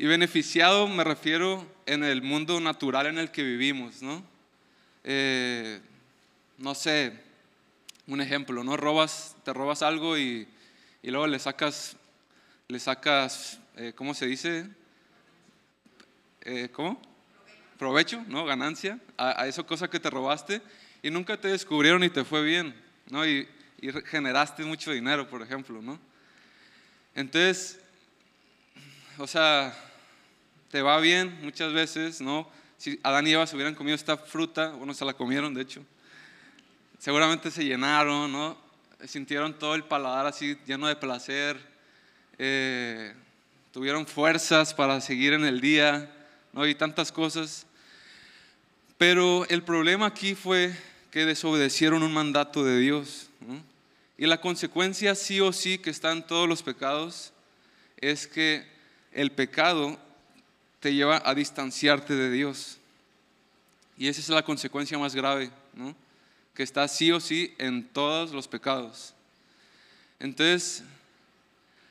Y 0.02 0.08
beneficiado 0.08 0.88
me 0.88 1.04
refiero 1.04 1.68
en 1.86 2.06
el 2.06 2.22
mundo 2.22 2.62
natural 2.62 3.08
en 3.08 3.18
el 3.18 3.32
que 3.32 3.44
vivimos, 3.44 4.02
¿no? 4.02 4.24
Eh, 5.04 5.82
no 6.58 6.74
sé, 6.74 7.12
un 8.08 8.22
ejemplo, 8.22 8.64
¿no? 8.64 8.78
Robas, 8.78 9.36
te 9.44 9.52
robas 9.52 9.82
algo 9.82 10.18
y, 10.18 10.48
y 11.04 11.12
luego 11.12 11.28
le 11.28 11.38
sacas, 11.38 11.98
le 12.70 12.80
sacas, 12.80 13.60
eh, 13.76 13.92
¿cómo 13.94 14.14
se 14.14 14.26
dice? 14.26 14.70
Eh, 16.44 16.70
¿Cómo? 16.72 17.02
Provecho, 17.78 18.24
¿no? 18.30 18.46
Ganancia 18.46 19.00
a, 19.18 19.42
a 19.42 19.48
esa 19.48 19.64
cosa 19.64 19.90
que 19.90 20.00
te 20.00 20.10
robaste 20.10 20.62
y 21.04 21.12
nunca 21.12 21.36
te 21.36 21.50
descubrieron 21.50 22.06
y 22.06 22.10
te 22.10 22.24
fue 22.24 22.42
bien, 22.42 22.74
¿no? 23.10 23.28
Y, 23.28 23.50
y 23.82 23.92
generaste 24.06 24.64
mucho 24.64 24.94
dinero, 24.94 25.30
por 25.30 25.42
ejemplo, 25.42 25.82
¿no? 25.82 26.00
Entonces, 27.14 27.82
o 29.18 29.28
sea, 29.28 29.78
te 30.70 30.82
va 30.82 31.00
bien 31.00 31.40
muchas 31.42 31.74
veces, 31.74 32.22
¿no? 32.22 32.50
Si 32.78 33.00
Adán 33.04 33.28
y 33.28 33.32
Eva 33.32 33.48
se 33.48 33.56
hubieran 33.56 33.76
comido 33.76 33.96
esta 33.96 34.18
fruta, 34.18 34.70
bueno, 34.70 34.94
se 34.94 35.04
la 35.04 35.14
comieron, 35.14 35.54
de 35.54 35.64
hecho, 35.64 35.84
seguramente 37.00 37.52
se 37.52 37.66
llenaron, 37.66 38.32
¿no? 38.32 38.58
Sintieron 39.06 39.58
todo 39.58 39.76
el 39.76 39.84
paladar 39.84 40.28
así 40.28 40.58
lleno 40.66 40.88
de 40.88 40.96
placer, 40.96 41.58
eh, 42.38 43.14
tuvieron 43.72 44.06
fuerzas 44.06 44.74
para 44.74 45.02
seguir 45.02 45.34
en 45.34 45.44
el 45.44 45.60
día, 45.60 46.12
¿no? 46.54 46.68
Y 46.68 46.76
tantas 46.76 47.12
cosas. 47.12 47.66
Pero 48.98 49.46
el 49.50 49.64
problema 49.64 50.06
aquí 50.06 50.36
fue 50.36 50.76
que 51.12 51.26
desobedecieron 51.26 52.04
un 52.04 52.14
mandato 52.14 52.64
de 52.64 52.80
Dios. 52.80 53.30
Y 54.18 54.26
la 54.26 54.42
consecuencia 54.42 55.16
sí 55.16 55.40
o 55.40 55.54
sí 55.54 55.78
que 55.78 55.90
está 55.90 56.12
en 56.12 56.28
todos 56.28 56.48
los 56.48 56.62
pecados 56.62 57.32
es 58.02 58.28
que 58.28 58.68
el 59.14 59.32
pecado 59.32 59.98
te 60.80 60.94
lleva 60.94 61.22
a 61.26 61.36
distanciarte 61.36 62.16
de 62.16 62.32
Dios. 62.32 62.78
Y 63.98 64.08
esa 64.08 64.22
es 64.22 64.30
la 64.30 64.44
consecuencia 64.44 64.98
más 64.98 65.14
grave, 65.14 65.52
que 66.54 66.64
está 66.64 66.88
sí 66.88 67.12
o 67.12 67.20
sí 67.20 67.54
en 67.58 67.88
todos 67.88 68.32
los 68.32 68.48
pecados. 68.48 69.14
Entonces, 70.20 70.84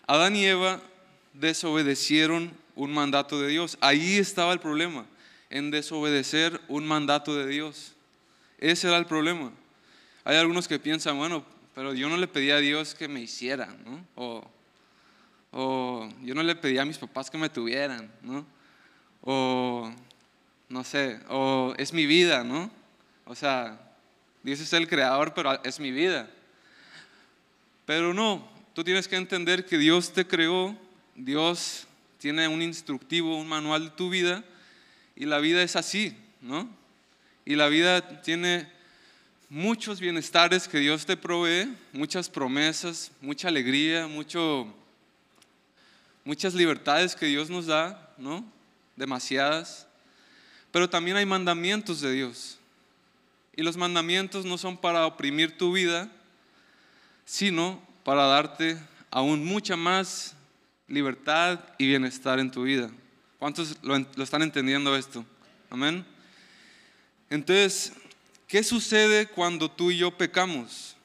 Adán 0.07 0.37
y 0.37 0.47
Eva 0.47 0.80
desobedecieron 1.35 2.52
un 2.75 2.92
mandato 2.92 3.40
de 3.40 3.49
Dios. 3.49 3.76
Ahí 3.80 4.16
estaba 4.16 4.52
el 4.52 4.61
problema, 4.61 5.04
en 5.50 5.71
desobedecer 5.71 6.61
un 6.68 6.87
mandato 6.87 7.35
de 7.37 7.47
Dios. 7.47 7.92
Ese 8.59 8.88
era 8.88 8.97
el 8.97 9.07
problema. 9.07 9.52
Hay 10.25 10.37
algunos 10.37 10.66
que 10.66 10.78
piensan, 10.78 11.16
bueno, 11.16 11.45
pero 11.75 11.95
yo 11.95 12.09
no 12.09 12.16
le 12.16 12.26
pedí 12.26 12.50
a 12.50 12.59
Dios 12.59 12.95
que 12.95 13.07
me 13.07 13.21
hiciera, 13.21 13.66
¿no? 13.85 14.04
O, 14.14 14.50
o 15.52 16.09
yo 16.23 16.35
no 16.35 16.42
le 16.42 16.57
pedí 16.57 16.78
a 16.78 16.85
mis 16.85 16.99
papás 16.99 17.30
que 17.30 17.38
me 17.38 17.49
tuvieran, 17.49 18.11
¿no? 18.23 18.45
O 19.22 19.92
no 20.68 20.84
sé, 20.84 21.20
o 21.28 21.75
es 21.78 21.92
mi 21.92 22.06
vida, 22.06 22.44
¿no? 22.44 22.70
O 23.25 23.34
sea, 23.34 23.78
Dios 24.42 24.60
es 24.60 24.72
el 24.72 24.88
creador, 24.88 25.34
pero 25.34 25.62
es 25.64 25.80
mi 25.80 25.90
vida. 25.90 26.28
Pero 27.87 28.12
no, 28.12 28.46
tú 28.75 28.84
tienes 28.84 29.08
que 29.08 29.16
entender 29.16 29.64
que 29.64 29.78
Dios 29.78 30.12
te 30.12 30.26
creó, 30.26 30.76
Dios 31.14 31.87
tiene 32.18 32.48
un 32.48 32.62
instructivo, 32.62 33.38
un 33.38 33.48
manual 33.48 33.84
de 33.84 33.90
tu 33.90 34.10
vida, 34.10 34.44
y 35.16 35.25
la 35.25 35.38
vida 35.38 35.62
es 35.62 35.75
así, 35.75 36.16
¿no? 36.40 36.68
Y 37.44 37.56
la 37.56 37.68
vida 37.68 38.22
tiene 38.22 38.68
muchos 39.48 40.00
bienestares 40.00 40.68
que 40.68 40.78
Dios 40.78 41.06
te 41.06 41.16
provee, 41.16 41.75
muchas 41.92 42.28
promesas, 42.28 43.10
mucha 43.20 43.48
alegría, 43.48 44.06
mucho, 44.06 44.72
muchas 46.25 46.54
libertades 46.54 47.16
que 47.16 47.26
Dios 47.26 47.48
nos 47.48 47.66
da, 47.66 48.14
¿no? 48.18 48.44
Demasiadas, 48.98 49.86
pero 50.72 50.90
también 50.90 51.16
hay 51.16 51.24
mandamientos 51.24 52.00
de 52.00 52.12
Dios. 52.12 52.58
Y 53.56 53.62
los 53.62 53.76
mandamientos 53.76 54.44
no 54.44 54.58
son 54.58 54.76
para 54.76 55.06
oprimir 55.06 55.56
tu 55.56 55.72
vida, 55.72 56.10
sino 57.24 57.80
para 58.04 58.26
darte 58.26 58.78
aún 59.10 59.44
mucha 59.44 59.76
más 59.76 60.34
libertad 60.86 61.60
y 61.78 61.86
bienestar 61.86 62.38
en 62.38 62.50
tu 62.50 62.64
vida. 62.64 62.90
¿Cuántos 63.38 63.76
lo, 63.82 63.96
están 64.22 64.42
entendiendo 64.42 64.94
esto? 64.96 65.24
Amén. 65.70 66.04
Entonces, 67.30 67.92
¿qué 68.46 68.62
sucede 68.62 69.26
cuando 69.26 69.70
tú 69.70 69.90
y 69.90 69.98
yo 69.98 70.16
pecamos? 70.16 70.96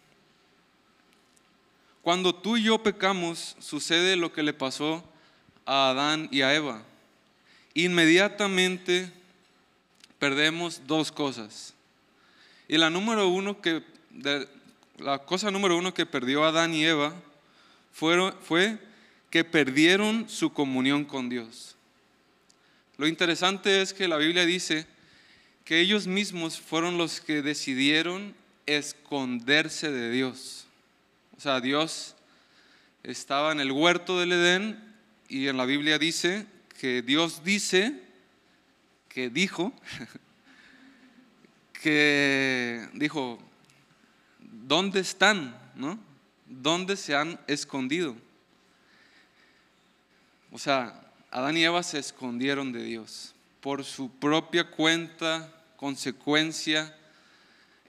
Cuando 2.01 2.35
tú 2.35 2.57
y 2.57 2.63
yo 2.63 2.81
pecamos, 2.81 3.55
sucede 3.59 4.15
lo 4.15 4.33
que 4.33 4.43
le 4.43 4.53
pasó 4.53 5.03
a 5.65 5.89
Adán 5.89 6.27
y 6.31 6.41
a 6.41 6.53
Eva 6.53 6.83
inmediatamente 7.73 9.11
perdemos 10.19 10.81
dos 10.87 11.11
cosas. 11.11 11.73
Y 12.67 12.77
la 12.77 12.89
número 12.89 13.27
uno 13.27 13.61
que, 13.61 13.83
la 14.99 15.19
cosa 15.19 15.51
número 15.51 15.77
uno 15.77 15.93
que 15.93 16.05
perdió 16.05 16.43
Adán 16.45 16.73
y 16.73 16.85
Eva 16.85 17.13
fue, 17.91 18.31
fue 18.41 18.79
que 19.29 19.43
perdieron 19.43 20.29
su 20.29 20.53
comunión 20.53 21.05
con 21.05 21.29
Dios. 21.29 21.75
Lo 22.97 23.07
interesante 23.07 23.81
es 23.81 23.93
que 23.93 24.07
la 24.07 24.17
Biblia 24.17 24.45
dice 24.45 24.85
que 25.65 25.79
ellos 25.79 26.07
mismos 26.07 26.59
fueron 26.59 26.97
los 26.97 27.19
que 27.19 27.41
decidieron 27.41 28.35
esconderse 28.65 29.91
de 29.91 30.11
Dios. 30.11 30.65
O 31.37 31.41
sea, 31.41 31.59
Dios 31.59 32.15
estaba 33.03 33.51
en 33.51 33.59
el 33.59 33.71
huerto 33.71 34.19
del 34.19 34.31
Edén 34.33 34.81
y 35.27 35.47
en 35.47 35.57
la 35.57 35.65
Biblia 35.65 35.97
dice 35.97 36.45
que 36.79 37.01
Dios 37.01 37.43
dice, 37.43 38.01
que 39.09 39.29
dijo, 39.29 39.73
que 41.81 42.87
dijo, 42.93 43.39
¿dónde 44.39 44.99
están? 44.99 45.57
¿No? 45.75 45.99
¿Dónde 46.45 46.95
se 46.95 47.15
han 47.15 47.39
escondido? 47.47 48.15
O 50.51 50.59
sea, 50.59 51.01
Adán 51.31 51.57
y 51.57 51.63
Eva 51.63 51.81
se 51.83 51.99
escondieron 51.99 52.71
de 52.71 52.83
Dios. 52.83 53.33
Por 53.59 53.83
su 53.83 54.09
propia 54.11 54.69
cuenta, 54.69 55.51
consecuencia, 55.77 56.95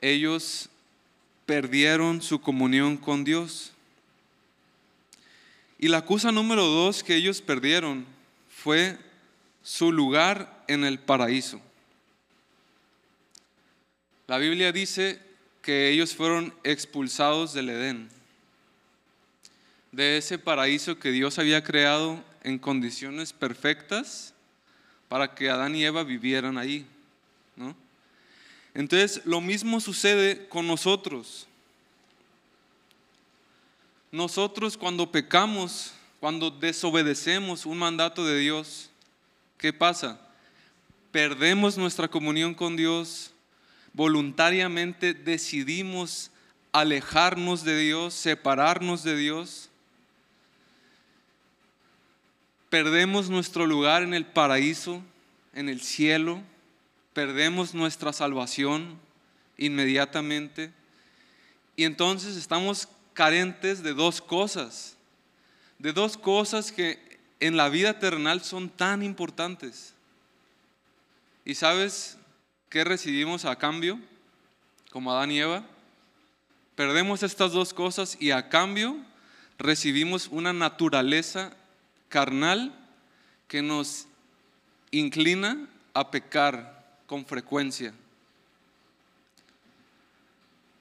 ellos 0.00 0.71
perdieron 1.47 2.23
su 2.23 2.41
comunión 2.41 2.97
con 2.97 3.23
Dios. 3.23 3.73
Y 5.79 5.88
la 5.88 6.05
cosa 6.05 6.33
número 6.33 6.64
dos 6.64 7.03
que 7.03 7.17
ellos 7.17 7.43
perdieron 7.43 8.13
fue 8.64 8.97
su 9.62 9.92
lugar 9.92 10.64
en 10.68 10.85
el 10.85 10.99
paraíso. 10.99 11.61
La 14.26 14.38
Biblia 14.38 14.73
dice 14.73 15.21
que 15.61 15.90
ellos 15.90 16.14
fueron 16.14 16.54
expulsados 16.64 17.52
del 17.52 17.68
Edén, 17.68 18.09
de 19.92 20.16
ese 20.16 20.38
paraíso 20.38 20.99
que 20.99 21.11
Dios 21.11 21.38
había 21.38 21.62
creado 21.62 22.25
en 22.42 22.59
condiciones 22.59 23.35
perfectas 23.35 24.33
para 25.11 25.35
que 25.35 25.50
Adán 25.50 25.76
y 25.76 25.85
Eva 25.85 26.02
vivieran 26.02 26.56
ahí. 26.56 26.87
Entonces, 28.73 29.21
lo 29.26 29.42
mismo 29.42 29.78
sucede 29.78 30.49
con 30.49 30.66
nosotros. 30.66 31.47
Nosotros 34.11 34.78
cuando 34.78 35.12
pecamos, 35.12 35.92
cuando 36.25 36.50
desobedecemos 36.50 37.66
un 37.66 37.76
mandato 37.76 38.25
de 38.25 38.38
Dios, 38.38 38.88
¿qué 39.59 39.75
pasa? 39.75 40.19
Perdemos 41.12 41.76
nuestra 41.76 42.09
comunión 42.09 42.54
con 42.54 42.76
Dios, 42.76 43.35
voluntariamente 43.93 45.12
decidimos 45.12 46.31
alejarnos 46.73 47.62
de 47.62 47.78
Dios, 47.78 48.14
separarnos 48.14 49.04
de 49.04 49.19
Dios. 49.19 49.69
Perdemos 52.71 53.28
nuestro 53.28 53.66
lugar 53.66 54.02
en 54.02 54.14
el 54.14 54.25
paraíso, 54.25 55.02
en 55.52 55.69
el 55.69 55.83
cielo. 55.83 56.40
Perdemos 57.12 57.75
nuestra 57.75 58.14
salvación 58.14 58.99
inmediatamente. 59.59 60.73
Y 61.76 61.85
entonces 61.85 62.38
estamos 62.38 62.88
carentes 63.12 63.83
de 63.83 63.93
dos 63.93 64.23
cosas. 64.23 64.97
De 65.85 65.93
dos 65.93 66.17
cosas 66.17 66.73
que 66.73 67.21
en 67.41 67.57
la 67.57 67.69
vida 67.69 67.99
terrenal 67.99 68.43
son 68.43 68.71
tan 68.71 69.03
importantes. 69.03 69.93
¿Y 71.45 71.55
sabes 71.55 72.17
qué 72.71 72.83
recibimos 72.83 73.45
a 73.45 73.57
cambio? 73.57 74.00
Como 74.91 75.12
Adán 75.12 75.31
y 75.31 75.41
Eva 75.41 75.64
Perdemos 76.75 77.23
estas 77.23 77.53
dos 77.53 77.73
cosas 77.73 78.17
y 78.19 78.33
a 78.33 78.49
cambio 78.49 78.97
recibimos 79.59 80.29
una 80.31 80.53
naturaleza 80.53 81.57
carnal 82.09 82.75
que 83.47 83.62
nos 83.62 84.07
inclina 84.91 85.69
a 85.93 86.11
pecar 86.11 86.85
con 87.07 87.25
frecuencia. 87.25 87.95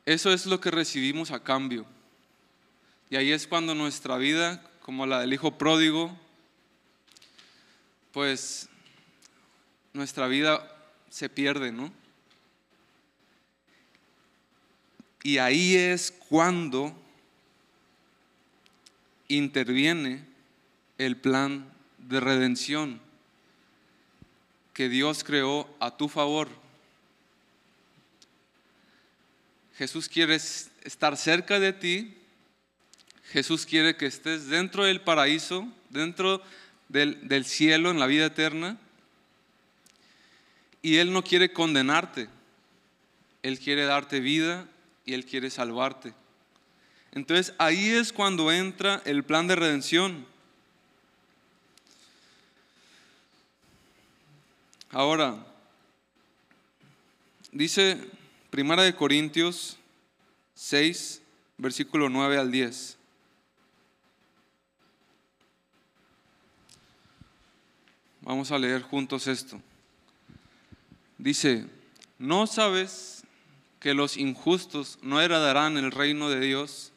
Eso 0.05 0.33
es 0.33 0.47
lo 0.47 0.59
que 0.59 0.71
recibimos 0.71 1.29
a 1.29 1.43
cambio. 1.43 1.85
Y 3.11 3.15
ahí 3.15 3.31
es 3.31 3.45
cuando 3.45 3.75
nuestra 3.75 4.17
vida, 4.17 4.63
como 4.83 5.05
la 5.05 5.21
del 5.21 5.33
hijo 5.33 5.57
pródigo, 5.57 6.15
pues 8.11 8.69
nuestra 9.93 10.27
vida 10.27 10.69
se 11.09 11.29
pierde, 11.29 11.71
¿no? 11.71 11.91
Y 15.23 15.37
ahí 15.37 15.75
es 15.75 16.11
cuando 16.11 16.93
interviene 19.29 20.25
el 20.97 21.15
plan 21.15 21.71
de 21.97 22.19
redención 22.19 22.99
que 24.73 24.89
Dios 24.89 25.23
creó 25.23 25.73
a 25.79 25.95
tu 25.95 26.09
favor. 26.09 26.49
Jesús 29.77 30.09
quiere 30.09 30.35
estar 30.35 31.15
cerca 31.15 31.59
de 31.59 31.71
ti. 31.71 32.17
Jesús 33.33 33.65
quiere 33.65 33.95
que 33.95 34.05
estés 34.05 34.45
dentro 34.45 34.83
del 34.83 35.01
paraíso, 35.01 35.67
dentro 35.89 36.39
del, 36.87 37.45
cielo, 37.45 37.89
en 37.89 37.99
la 37.99 38.05
vida 38.05 38.27
eterna. 38.27 38.77
Y 40.83 40.97
Él 40.97 41.11
no 41.11 41.23
quiere 41.23 41.51
condenarte. 41.51 42.29
Él 43.41 43.57
quiere 43.57 43.85
darte 43.85 44.19
vida 44.19 44.67
y 45.03 45.15
Él 45.15 45.25
quiere 45.25 45.49
salvarte. 45.49 46.13
Entonces 47.11 47.55
ahí 47.57 47.89
es 47.89 48.13
cuando 48.13 48.51
entra 48.51 49.01
el 49.03 49.23
plan 49.23 49.47
de 49.47 49.55
redención. 49.55 50.27
Ahora, 54.91 55.43
dice 57.51 57.97
Primera 58.51 58.83
de 58.83 58.95
Corintios 58.95 59.77
6, 60.53 61.19
versículo 61.57 62.09
9 62.09 62.37
al 62.37 62.51
10. 62.51 62.97
Vamos 68.23 68.51
a 68.51 68.57
leer 68.57 68.81
juntos 68.81 69.27
esto. 69.27 69.61
Dice, 71.17 71.65
¿no 72.17 72.47
sabes 72.47 73.23
que 73.83 73.93
los 73.93 74.15
injustos 74.15 74.97
no 75.01 75.19
heredarán 75.19 75.77
el 75.77 75.91
reino 75.91 76.29
de 76.29 76.39
Dios. 76.39 76.93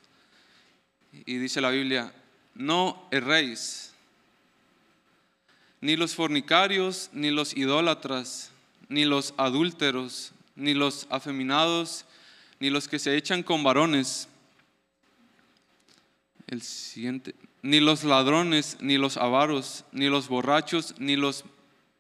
Y 1.13 1.39
dice 1.39 1.61
la 1.61 1.71
Biblia, 1.71 2.15
no 2.55 3.09
erréis, 3.11 3.93
ni 5.81 5.97
los 5.97 6.15
fornicarios, 6.15 7.11
ni 7.13 7.33
los 7.33 7.57
idólatras, 7.57 8.53
ni 8.89 9.05
los 9.05 9.35
adúlteros, 9.37 10.31
ni 10.55 10.75
los 10.75 11.09
afeminados, 11.11 12.05
ni 12.61 12.71
los 12.71 12.87
que 12.87 13.01
se 13.01 13.17
echan 13.17 13.43
con 13.43 13.65
varones. 13.65 14.29
El 16.47 16.63
siguiente, 16.63 17.35
ni 17.67 17.81
los 17.81 18.05
ladrones, 18.05 18.77
ni 18.79 18.97
los 18.97 19.17
avaros, 19.17 19.85
ni 19.91 20.07
los 20.07 20.29
borrachos, 20.29 20.95
ni 20.99 21.17
los 21.17 21.45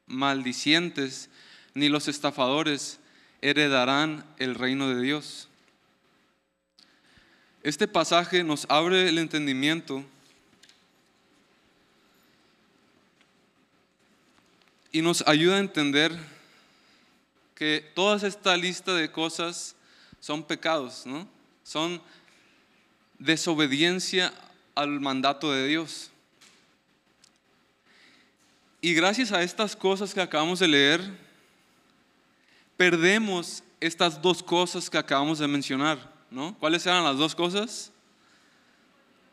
maldicientes, 0.06 1.28
ni 1.74 1.88
los 1.88 2.06
estafadores 2.06 3.00
heredarán 3.42 4.24
el 4.38 4.54
reino 4.54 4.88
de 4.88 5.02
Dios. 5.02 5.48
Este 7.64 7.88
pasaje 7.88 8.44
nos 8.44 8.64
abre 8.68 9.08
el 9.08 9.18
entendimiento 9.18 10.04
y 14.92 15.02
nos 15.02 15.26
ayuda 15.26 15.56
a 15.56 15.58
entender 15.58 16.16
que 17.56 17.90
toda 17.96 18.24
esta 18.24 18.56
lista 18.56 18.94
de 18.94 19.10
cosas 19.10 19.74
son 20.20 20.44
pecados, 20.44 21.04
¿no? 21.06 21.26
Son 21.64 22.00
desobediencia 23.18 24.32
al 24.76 25.00
mandato 25.00 25.50
de 25.50 25.66
Dios. 25.66 26.10
Y 28.80 28.94
gracias 28.94 29.32
a 29.32 29.42
estas 29.42 29.74
cosas 29.74 30.14
que 30.14 30.20
acabamos 30.20 30.60
de 30.60 30.68
leer, 30.68 31.00
perdemos 32.76 33.64
estas 33.80 34.22
dos 34.22 34.42
cosas 34.42 34.88
que 34.88 34.98
acabamos 34.98 35.40
de 35.40 35.48
mencionar, 35.48 35.98
¿no? 36.30 36.56
¿Cuáles 36.60 36.86
eran 36.86 37.02
las 37.02 37.16
dos 37.16 37.34
cosas? 37.34 37.90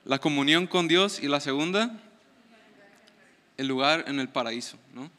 La 0.06 0.17
comunión 0.17 0.65
con 0.65 0.88
Dios 0.88 1.19
y 1.21 1.27
la 1.27 1.39
segunda, 1.39 1.95
el 3.58 3.67
lugar 3.67 4.06
en 4.08 4.19
el 4.19 4.29
paraíso, 4.29 4.77
¿no? 4.93 5.12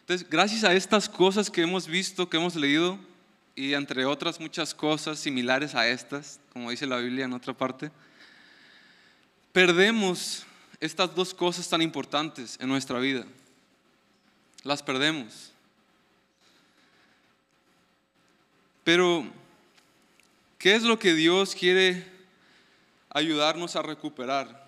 Entonces, 0.00 0.28
gracias 0.28 0.62
a 0.64 0.74
estas 0.74 1.08
cosas 1.08 1.50
que 1.50 1.62
hemos 1.62 1.86
visto, 1.86 2.28
que 2.28 2.36
hemos 2.36 2.54
leído, 2.54 2.98
y 3.54 3.74
entre 3.74 4.04
otras 4.04 4.40
muchas 4.40 4.74
cosas 4.74 5.18
similares 5.18 5.74
a 5.74 5.88
estas, 5.88 6.38
como 6.52 6.70
dice 6.70 6.86
la 6.86 6.98
Biblia 6.98 7.24
en 7.24 7.32
otra 7.32 7.54
parte, 7.54 7.90
perdemos 9.52 10.44
estas 10.80 11.14
dos 11.14 11.32
cosas 11.32 11.68
tan 11.68 11.82
importantes 11.82 12.58
en 12.60 12.68
nuestra 12.68 12.98
vida. 12.98 13.24
Las 14.64 14.82
perdemos. 14.82 15.52
Pero, 18.84 19.24
¿qué 20.58 20.74
es 20.74 20.82
lo 20.82 20.98
que 20.98 21.14
Dios 21.14 21.54
quiere 21.54 22.04
ayudarnos 23.10 23.76
a 23.76 23.82
recuperar? 23.82 24.66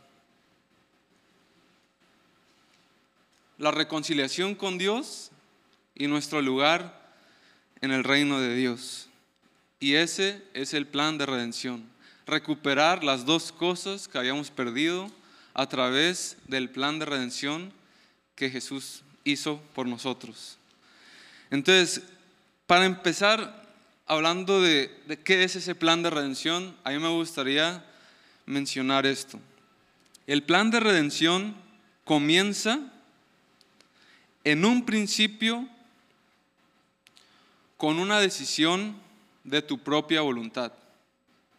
La 3.58 3.70
reconciliación 3.70 4.54
con 4.54 4.78
Dios 4.78 5.30
y 5.94 6.06
nuestro 6.06 6.42
lugar 6.42 7.12
en 7.80 7.90
el 7.90 8.04
reino 8.04 8.40
de 8.40 8.54
Dios. 8.54 9.08
Y 9.80 9.94
ese 9.94 10.42
es 10.54 10.74
el 10.74 10.86
plan 10.86 11.18
de 11.18 11.26
redención. 11.26 11.93
Recuperar 12.26 13.04
las 13.04 13.24
dos 13.24 13.52
cosas 13.52 14.08
que 14.08 14.18
habíamos 14.18 14.50
perdido 14.50 15.10
a 15.52 15.68
través 15.68 16.36
del 16.48 16.70
plan 16.70 16.98
de 16.98 17.04
redención 17.04 17.72
que 18.34 18.50
Jesús 18.50 19.02
hizo 19.24 19.60
por 19.74 19.86
nosotros. 19.86 20.58
Entonces, 21.50 22.02
para 22.66 22.84
empezar, 22.84 23.64
hablando 24.06 24.60
de, 24.60 24.90
qué 25.24 25.44
es 25.44 25.56
ese 25.56 25.74
plan 25.74 26.02
de 26.02 26.10
redención, 26.10 26.76
a 26.84 26.90
mí 26.90 26.98
me 26.98 27.08
gustaría 27.08 27.84
mencionar 28.46 29.06
esto. 29.06 29.38
El 30.26 30.42
plan 30.42 30.70
de 30.70 30.80
redención 30.80 31.54
comienza 32.04 32.80
en 34.44 34.64
un 34.64 34.84
principio 34.84 35.68
con 37.76 37.98
una 37.98 38.20
decisión 38.20 38.96
de 39.42 39.62
tu 39.62 39.78
propia 39.78 40.22
voluntad. 40.22 40.72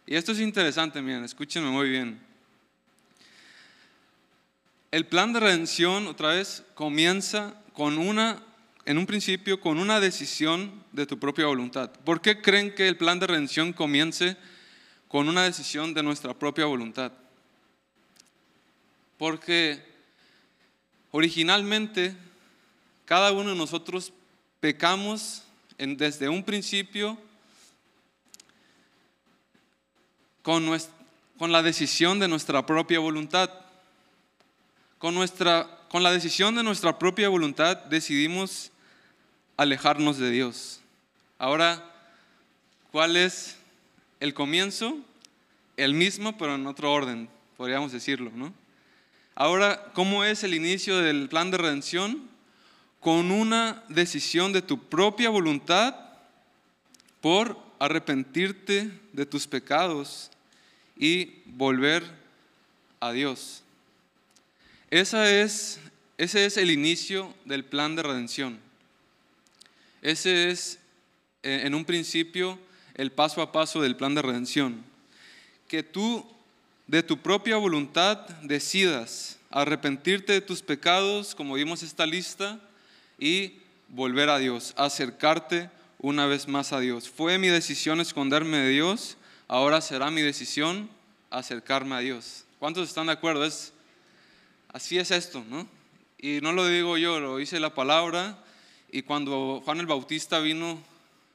Y 0.07 0.15
esto 0.15 0.31
es 0.31 0.39
interesante, 0.39 1.01
miren, 1.01 1.23
escúchenme 1.23 1.69
muy 1.69 1.89
bien. 1.89 2.19
El 4.91 5.07
plan 5.07 5.33
de 5.33 5.39
redención, 5.39 6.07
otra 6.07 6.29
vez, 6.29 6.63
comienza 6.75 7.55
con 7.73 7.97
una 7.97 8.41
en 8.85 8.99
un 8.99 9.07
principio 9.07 9.59
con 9.59 9.79
una 9.79 9.99
decisión 9.99 10.83
de 10.91 11.07
tu 11.07 11.17
propia 11.17 11.47
voluntad. 11.47 11.89
¿Por 11.89 12.21
qué 12.21 12.41
creen 12.41 12.73
que 12.73 12.87
el 12.87 12.97
plan 12.97 13.19
de 13.19 13.27
redención 13.27 13.73
comience 13.73 14.37
con 15.07 15.27
una 15.27 15.43
decisión 15.43 15.93
de 15.93 16.03
nuestra 16.03 16.35
propia 16.35 16.65
voluntad? 16.65 17.11
Porque 19.17 19.83
originalmente 21.11 22.15
cada 23.05 23.31
uno 23.31 23.49
de 23.49 23.55
nosotros 23.55 24.13
pecamos 24.59 25.43
desde 25.77 26.29
un 26.29 26.43
principio 26.43 27.17
con, 30.45 30.79
con 31.39 31.51
la 31.51 31.63
decisión 31.63 32.19
de 32.19 32.27
nuestra 32.27 32.67
propia 32.67 32.99
voluntad. 32.99 33.49
con, 34.99 35.15
nuestra, 35.15 35.67
con 35.89 36.03
la 36.03 36.12
decisión 36.12 36.53
de 36.53 36.62
nuestra 36.62 36.99
propia 36.99 37.29
voluntad 37.29 37.77
decidimos 37.86 38.71
alejarnos 39.58 40.19
de 40.19 40.29
Dios. 40.29 40.81
Ahora, 41.39 41.84
¿cuál 42.91 43.17
es 43.17 43.58
el 44.19 44.36
comienzo? 44.36 44.99
El 45.77 45.95
mismo, 45.95 46.38
pero 46.38 46.53
en 46.53 46.67
otro 46.67 46.93
orden, 46.93 47.27
podríamos 47.58 47.91
decirlo, 47.91 48.31
¿no? 48.36 48.53
Ahora, 49.34 49.91
¿cómo 49.95 50.23
es 50.23 50.43
el 50.43 50.53
inicio 50.53 50.99
del 50.99 51.27
plan 51.27 51.49
de 51.49 51.58
redención? 51.58 52.29
Con 52.99 53.31
una 53.31 53.84
decisión 53.89 54.53
de 54.53 54.62
tu 54.62 54.77
propia 54.89 55.31
voluntad 55.31 55.95
por 57.19 57.58
arrepentirte 57.79 58.91
de 59.12 59.25
tus 59.25 59.47
pecados 59.47 60.29
y 60.97 61.41
volver 61.45 62.03
a 62.99 63.12
Dios. 63.12 63.62
Esa 64.89 65.29
es, 65.31 65.79
ese 66.17 66.45
es 66.45 66.58
el 66.58 66.71
inicio 66.71 67.34
del 67.45 67.65
plan 67.65 67.95
de 67.95 68.03
redención. 68.03 68.60
Ese 70.01 70.51
es, 70.51 70.79
eh, 71.43 71.62
en 71.63 71.73
un 71.73 71.86
principio, 71.86 72.60
el 72.93 73.12
paso 73.12 73.41
a 73.41 73.51
paso 73.51 73.81
del 73.81 73.95
plan 73.95 74.15
de 74.15 74.21
redención. 74.21 74.84
Que 75.67 75.84
tú, 75.84 76.25
de 76.88 77.03
tu 77.03 77.17
propia 77.17 77.58
voluntad, 77.58 78.27
decidas 78.43 79.39
arrepentirte 79.49 80.34
de 80.34 80.41
tus 80.41 80.62
pecados, 80.62 81.34
como 81.34 81.55
vimos 81.55 81.81
esta 81.81 82.05
lista, 82.05 82.60
y 83.17 83.53
volver 83.88 84.29
a 84.29 84.38
Dios, 84.38 84.73
acercarte 84.77 85.69
una 85.99 86.25
vez 86.25 86.47
más 86.47 86.73
a 86.73 86.79
Dios. 86.79 87.10
Fue 87.10 87.38
mi 87.38 87.47
decisión 87.47 88.01
esconderme 88.01 88.58
de 88.58 88.69
Dios, 88.69 89.17
ahora 89.47 89.81
será 89.81 90.12
mi 90.12 90.21
decisión 90.21 90.89
acercarme 91.29 91.95
a 91.95 91.99
Dios. 91.99 92.45
¿Cuántos 92.60 92.88
están 92.88 93.08
de 93.08 93.13
acuerdo? 93.13 93.45
Es, 93.45 93.73
así 94.71 94.97
es 94.97 95.12
esto, 95.12 95.43
¿no? 95.49 95.67
Y 96.17 96.39
no 96.41 96.53
lo 96.53 96.65
digo 96.67 96.97
yo, 96.97 97.19
lo 97.19 97.38
dice 97.38 97.60
la 97.60 97.73
palabra. 97.73 98.39
Y 98.91 99.03
cuando 99.03 99.62
Juan 99.65 99.79
el 99.79 99.86
Bautista 99.86 100.39
vino 100.39 100.81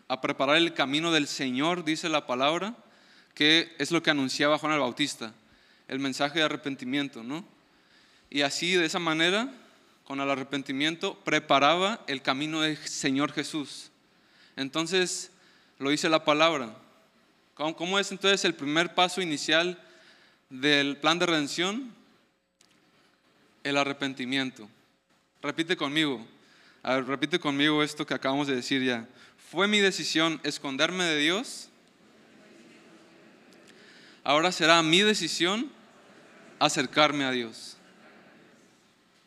a 0.09 0.21
preparar 0.21 0.57
el 0.57 0.75
camino 0.75 1.13
del 1.13 1.27
Señor, 1.27 1.85
dice 1.85 2.09
la 2.09 2.27
palabra, 2.27 2.75
que 3.35 3.75
es 3.79 3.91
lo 3.91 4.03
que 4.03 4.11
anunciaba 4.11 4.59
Juan 4.59 4.73
el 4.73 4.81
Bautista, 4.81 5.33
el 5.87 5.99
mensaje 5.99 6.39
de 6.39 6.45
arrepentimiento, 6.45 7.23
¿no? 7.23 7.45
Y 8.31 8.43
así, 8.43 8.75
de 8.75 8.87
esa 8.87 8.99
manera, 8.99 9.53
con 10.05 10.21
el 10.21 10.31
arrepentimiento, 10.31 11.15
preparaba 11.25 12.03
el 12.07 12.23
camino 12.23 12.63
del 12.63 12.77
Señor 12.79 13.33
Jesús. 13.33 13.91
Entonces, 14.57 15.31
lo 15.79 15.91
dice 15.91 16.09
la 16.09 16.25
palabra. 16.25 16.75
¿Cómo 17.61 17.99
es 17.99 18.11
entonces 18.11 18.43
el 18.47 18.55
primer 18.55 18.95
paso 18.95 19.21
inicial 19.21 19.79
del 20.49 20.97
plan 20.97 21.19
de 21.19 21.27
redención? 21.27 21.93
El 23.63 23.77
arrepentimiento. 23.77 24.67
Repite 25.43 25.77
conmigo. 25.77 26.27
repite 26.83 27.39
conmigo 27.39 27.83
esto 27.83 28.07
que 28.07 28.15
acabamos 28.15 28.47
de 28.47 28.57
decir 28.57 28.83
ya. 28.83 29.07
Fue 29.51 29.69
mi 29.69 29.79
decisión 29.79 30.41
esconderme 30.43 31.05
de 31.05 31.19
Dios. 31.19 31.69
Ahora 34.25 34.53
será 34.53 34.83
mi 34.83 35.03
decisión 35.03 35.71
acercarme 36.59 37.25
a 37.25 37.31
Dios. 37.31 37.77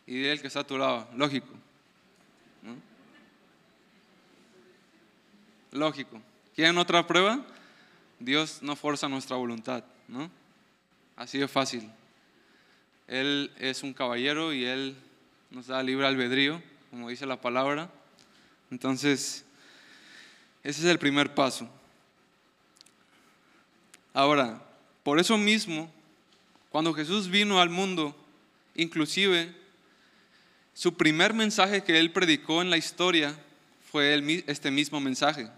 Y 0.08 0.26
el 0.26 0.42
que 0.42 0.48
está 0.48 0.62
a 0.62 0.68
tu 0.68 0.80
lado, 0.80 1.08
lógico. 1.16 1.54
Lógico. 5.72 6.20
¿Quieren 6.56 6.80
otra 6.80 7.06
prueba? 7.06 7.46
Dios 8.24 8.60
no 8.62 8.76
forza 8.76 9.10
nuestra 9.10 9.36
voluntad, 9.36 9.84
¿no? 10.08 10.32
Así 11.16 11.38
de 11.38 11.48
fácil. 11.48 11.90
Él 13.08 13.52
es 13.60 13.84
un 13.84 13.94
caballero 13.94 14.54
y 14.54 14.66
Él 14.66 14.96
nos 15.52 15.68
da 15.68 15.84
libre 15.84 16.08
albedrío, 16.08 16.62
como 16.90 17.10
dice 17.10 17.26
la 17.26 17.42
palabra. 17.42 17.90
Entonces, 18.72 19.46
ese 20.64 20.82
es 20.82 20.86
el 20.86 21.00
primer 21.00 21.36
paso. 21.36 21.70
Ahora, 24.14 24.64
por 25.04 25.20
eso 25.20 25.38
mismo, 25.38 25.92
cuando 26.70 26.94
Jesús 26.94 27.28
vino 27.28 27.60
al 27.60 27.70
mundo, 27.70 28.16
inclusive 28.74 29.54
su 30.74 30.96
primer 30.96 31.34
mensaje 31.34 31.84
que 31.84 32.00
Él 32.00 32.12
predicó 32.12 32.62
en 32.62 32.70
la 32.70 32.78
historia 32.78 33.38
fue 33.92 34.44
este 34.48 34.72
mismo 34.72 35.00
mensaje. 35.02 35.50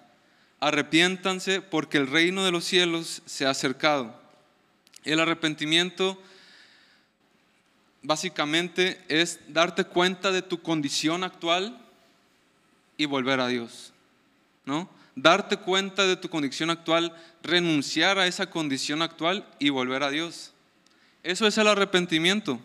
Arrepiéntanse 0.66 1.62
porque 1.62 2.00
el 2.00 2.08
reino 2.08 2.44
de 2.44 2.50
los 2.50 2.66
cielos 2.66 3.22
se 3.28 3.46
ha 3.46 3.52
acercado. 3.52 4.20
El 5.04 5.20
arrepentimiento 5.20 6.20
básicamente 8.02 9.00
es 9.08 9.40
darte 9.48 9.84
cuenta 9.84 10.32
de 10.32 10.42
tu 10.42 10.64
condición 10.64 11.24
actual 11.24 11.80
y 12.98 13.06
volver 13.06 13.42
a 13.42 13.48
Dios. 13.48 13.94
¿No? 14.66 14.90
Darte 15.14 15.58
cuenta 15.58 16.08
de 16.08 16.16
tu 16.16 16.30
condición 16.30 16.72
actual, 16.72 17.16
renunciar 17.44 18.18
a 18.18 18.26
esa 18.26 18.50
condición 18.50 19.04
actual 19.04 19.48
y 19.60 19.70
volver 19.70 20.02
a 20.02 20.10
Dios. 20.10 20.52
Eso 21.22 21.46
es 21.46 21.60
el 21.60 21.68
arrepentimiento. 21.68 22.60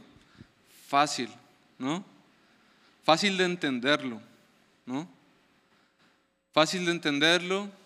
Fácil, 0.88 1.28
¿no? 1.78 2.02
Fácil 3.04 3.36
de 3.36 3.44
entenderlo, 3.44 4.22
¿no? 4.86 5.06
Fácil 6.54 6.86
de 6.86 6.92
entenderlo 6.92 7.78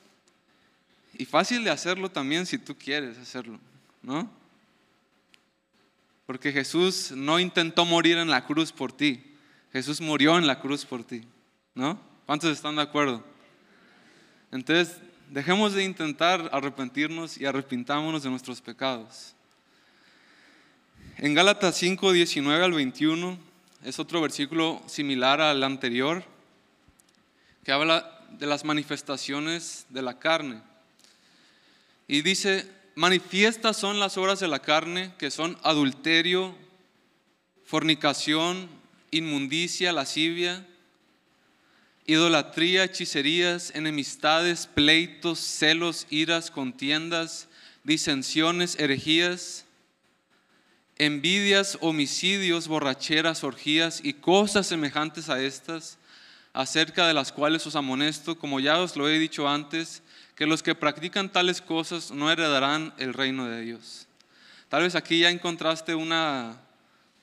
y 1.19 1.25
fácil 1.25 1.65
de 1.65 1.71
hacerlo 1.71 2.11
también 2.11 2.47
si 2.47 2.59
tú 2.59 2.77
quieres 2.77 3.19
hacerlo, 3.19 3.59
¿no? 4.03 4.31
Porque 6.27 6.53
Jesús 6.53 7.13
no 7.13 7.39
intentó 7.39 7.85
morir 7.85 8.17
en 8.19 8.31
la 8.31 8.47
cruz 8.47 8.73
por 8.73 8.93
ti. 8.93 9.23
Jesús 9.73 10.01
murió 10.01 10.39
en 10.39 10.47
la 10.47 10.61
cruz 10.61 10.85
por 10.85 11.05
ti, 11.05 11.23
¿no? 11.75 12.01
¿Cuántos 12.27 12.51
están 12.51 12.77
de 12.77 12.83
acuerdo? 12.83 13.23
Entonces, 14.51 14.97
dejemos 15.31 15.75
de 15.75 15.85
intentar 15.85 16.49
arrepentirnos 16.53 17.39
y 17.39 17.45
arrepintámonos 17.45 18.23
de 18.23 18.31
nuestros 18.31 18.61
pecados. 18.61 19.35
En 21.19 21.35
Gálatas 21.35 21.77
5, 21.77 22.13
19 22.13 22.65
al 22.65 22.73
21 22.73 23.39
es 23.85 23.99
otro 23.99 24.21
versículo 24.21 24.83
similar 24.87 25.41
al 25.41 25.63
anterior 25.63 26.25
que 27.65 27.73
habla 27.73 28.21
de 28.31 28.47
las 28.47 28.65
manifestaciones 28.65 29.87
de 29.91 30.03
la 30.03 30.19
carne. 30.19 30.63
Y 32.07 32.23
dice, 32.23 32.71
manifiestas 32.95 33.77
son 33.77 34.01
las 34.01 34.17
obras 34.17 34.41
de 34.41 34.49
la 34.49 34.61
carne, 34.61 35.15
que 35.19 35.31
son 35.31 35.59
adulterio, 35.63 36.55
fornicación, 37.65 38.69
inmundicia, 39.11 39.93
lascivia, 39.93 40.67
idolatría, 42.07 42.85
hechicerías, 42.85 43.75
enemistades, 43.75 44.67
pleitos, 44.67 45.39
celos, 45.39 46.07
iras, 46.11 46.51
contiendas, 46.51 47.49
disensiones, 47.83 48.79
herejías, 48.79 49.65
envidias, 50.97 51.79
homicidios, 51.81 52.69
borracheras, 52.69 53.45
orgías 53.45 54.01
y 54.03 54.15
cosas 54.15 54.67
semejantes 54.67 55.29
a 55.29 55.43
estas, 55.43 55.99
acerca 56.55 57.09
de 57.09 57.15
las 57.15 57.33
cuales 57.33 57.67
os 57.67 57.75
amonesto, 57.75 58.39
como 58.39 58.61
ya 58.61 58.79
os 58.79 58.97
lo 58.97 59.09
he 59.09 59.19
dicho 59.19 59.49
antes, 59.49 60.03
que 60.37 60.47
los 60.47 60.63
que 60.63 60.77
practican 60.77 61.31
tales 61.31 61.61
cosas 61.61 62.13
no 62.13 62.31
heredarán 62.31 62.95
el 62.97 63.13
reino 63.13 63.47
de 63.47 63.61
Dios. 63.61 64.07
Tal 64.69 64.83
vez 64.83 64.95
aquí 64.95 65.19
ya 65.19 65.31
encontraste 65.31 65.97
una, 65.97 66.61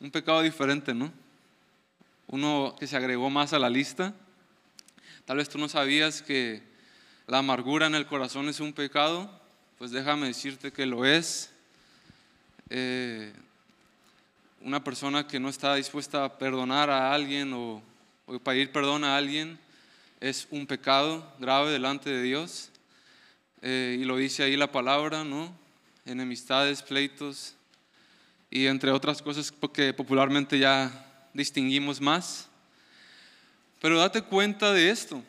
un 0.02 0.12
pecado 0.12 0.42
diferente, 0.42 0.94
¿no? 0.94 1.12
Uno 2.28 2.76
que 2.78 2.88
se 2.88 2.98
agregó 2.98 3.30
más 3.30 3.54
a 3.54 3.60
la 3.60 3.70
lista. 3.70 4.14
Tal 5.26 5.38
vez 5.38 5.48
tú 5.48 5.58
no 5.58 5.70
sabías 5.70 6.22
que 6.22 6.62
la 7.26 7.38
amargura 7.38 7.88
en 7.88 7.96
el 7.96 8.08
corazón 8.08 8.50
es 8.50 8.60
un 8.60 8.74
pecado, 8.74 9.32
pues 9.78 9.92
déjame 9.92 10.28
decirte 10.28 10.74
que 10.74 10.86
lo 10.86 11.06
es. 11.06 11.54
Eh, 12.70 13.34
una 14.62 14.84
persona 14.84 15.26
que 15.26 15.40
no 15.40 15.48
está 15.48 15.76
dispuesta 15.76 16.26
a 16.26 16.38
perdonar 16.38 16.90
a 16.90 17.14
alguien 17.14 17.54
o, 17.54 17.82
o 18.36 18.40
pedir 18.40 18.72
perdón 18.72 19.04
a 19.04 19.18
alguien 19.18 19.60
es 20.20 20.48
un 20.52 20.66
pecado 20.66 21.30
grave 21.40 21.72
delante 21.72 22.10
de 22.10 22.22
Dios. 22.22 22.70
Eh, 23.62 23.98
y 24.00 24.06
lo 24.06 24.18
dice 24.18 24.44
ahí 24.44 24.56
la 24.56 24.72
palabra, 24.72 25.24
¿no? 25.24 25.54
Enemistades, 26.06 26.82
pleitos 26.82 27.56
y 28.50 28.66
entre 28.68 28.92
otras 28.92 29.22
cosas 29.22 29.52
que 29.74 29.94
popularmente 29.94 30.58
ya 30.58 31.06
distinguimos 31.34 32.00
más. 32.00 32.48
Pero 33.82 34.00
date 34.00 34.22
cuenta 34.22 34.74
de 34.74 34.90
esto. 34.90 35.24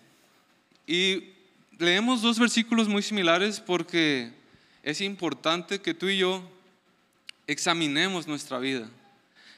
Y 0.87 1.31
leemos 1.79 2.23
dos 2.23 2.39
versículos 2.39 2.89
muy 2.89 3.03
similares 3.03 3.61
porque 3.61 4.33
es 4.83 5.01
importante 5.01 5.81
que 5.81 5.95
tú 5.95 6.09
y 6.09 6.19
yo 6.19 6.43
examinemos 7.47 8.27
nuestra 8.27 8.59
vida. 8.59 8.89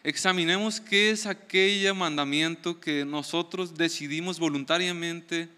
Examinemos 0.06 0.82
qué 0.82 1.10
es 1.10 1.24
aquel 1.24 1.94
mandamiento 1.94 2.78
que 2.78 3.06
nosotros 3.06 3.74
decidimos 3.74 4.38
voluntariamente 4.38 5.48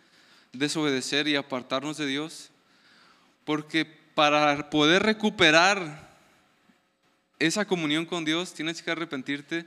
desobedecer 0.53 1.27
y 1.27 1.35
apartarnos 1.35 1.97
de 1.97 2.07
Dios 2.07 2.51
porque 3.45 3.85
para 4.15 4.71
poder 4.71 5.03
recuperar 5.03 6.17
esa 7.41 7.65
comunión 7.65 8.07
con 8.07 8.25
Dios 8.25 8.55
tienes 8.55 8.81
que 8.81 8.93
arrepentirte 8.93 9.67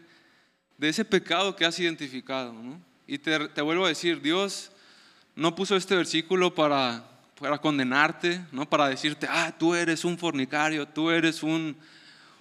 de 0.78 0.88
ese 0.88 1.04
pecado 1.04 1.58
que 1.58 1.66
has 1.66 1.78
identificado. 1.78 2.54
¿no? 2.54 2.80
Y 3.06 3.18
te, 3.18 3.50
te, 3.50 3.62
vuelvo 3.62 3.84
a 3.84 3.90
decir, 3.90 4.22
Dios 4.22 4.72
no 5.36 5.56
puso 5.56 5.76
este 5.76 5.94
versículo 5.94 6.56
para, 6.56 7.04
para 7.38 7.58
condenarte, 7.58 8.46
¿no? 8.54 8.70
para 8.70 8.88
decirte, 8.88 9.28
ah, 9.30 9.54
tú 9.60 9.76
eres 9.76 10.06
un 10.06 10.18
fornicario, 10.18 10.88
tú 10.88 11.12
eres 11.12 11.44
un, 11.44 11.76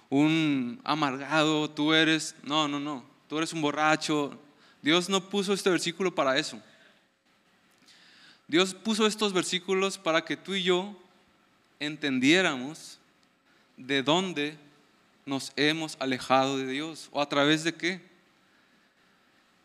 un 0.09 0.81
amargado, 0.83 1.69
tú 1.69 1.93
eres, 1.93 2.35
no, 2.43 2.67
no, 2.67 2.79
no, 2.79 3.05
tú 3.27 3.37
eres 3.37 3.53
un 3.53 3.61
borracho. 3.61 4.37
Dios 4.81 5.09
no 5.09 5.29
puso 5.29 5.53
este 5.53 5.69
versículo 5.69 6.13
para 6.13 6.37
eso. 6.37 6.61
Dios 8.47 8.73
puso 8.73 9.05
estos 9.05 9.31
versículos 9.33 9.97
para 9.97 10.25
que 10.25 10.35
tú 10.35 10.55
y 10.55 10.63
yo 10.63 10.95
entendiéramos 11.79 12.97
de 13.77 14.01
dónde 14.01 14.57
nos 15.25 15.53
hemos 15.55 15.95
alejado 15.99 16.57
de 16.57 16.65
Dios 16.65 17.09
o 17.11 17.21
a 17.21 17.29
través 17.29 17.63
de 17.63 17.75
qué. 17.75 18.01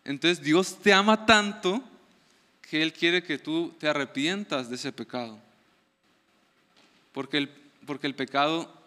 Entonces 0.04 0.44
Dios 0.44 0.78
te 0.82 0.92
ama 0.92 1.24
tanto 1.24 1.82
que 2.60 2.82
Él 2.82 2.92
quiere 2.92 3.22
que 3.22 3.38
tú 3.38 3.74
te 3.78 3.88
arrepientas 3.88 4.68
de 4.68 4.76
ese 4.76 4.92
pecado. 4.92 5.38
Porque 7.12 7.38
el, 7.38 7.48
porque 7.86 8.06
el 8.06 8.14
pecado 8.14 8.83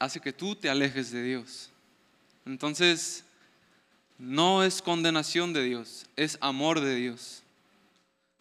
hace 0.00 0.18
que 0.18 0.32
tú 0.32 0.56
te 0.56 0.68
alejes 0.68 1.12
de 1.12 1.22
Dios. 1.22 1.70
Entonces, 2.44 3.22
no 4.18 4.64
es 4.64 4.82
condenación 4.82 5.52
de 5.52 5.62
Dios, 5.62 6.06
es 6.16 6.36
amor 6.40 6.80
de 6.80 6.96
Dios. 6.96 7.42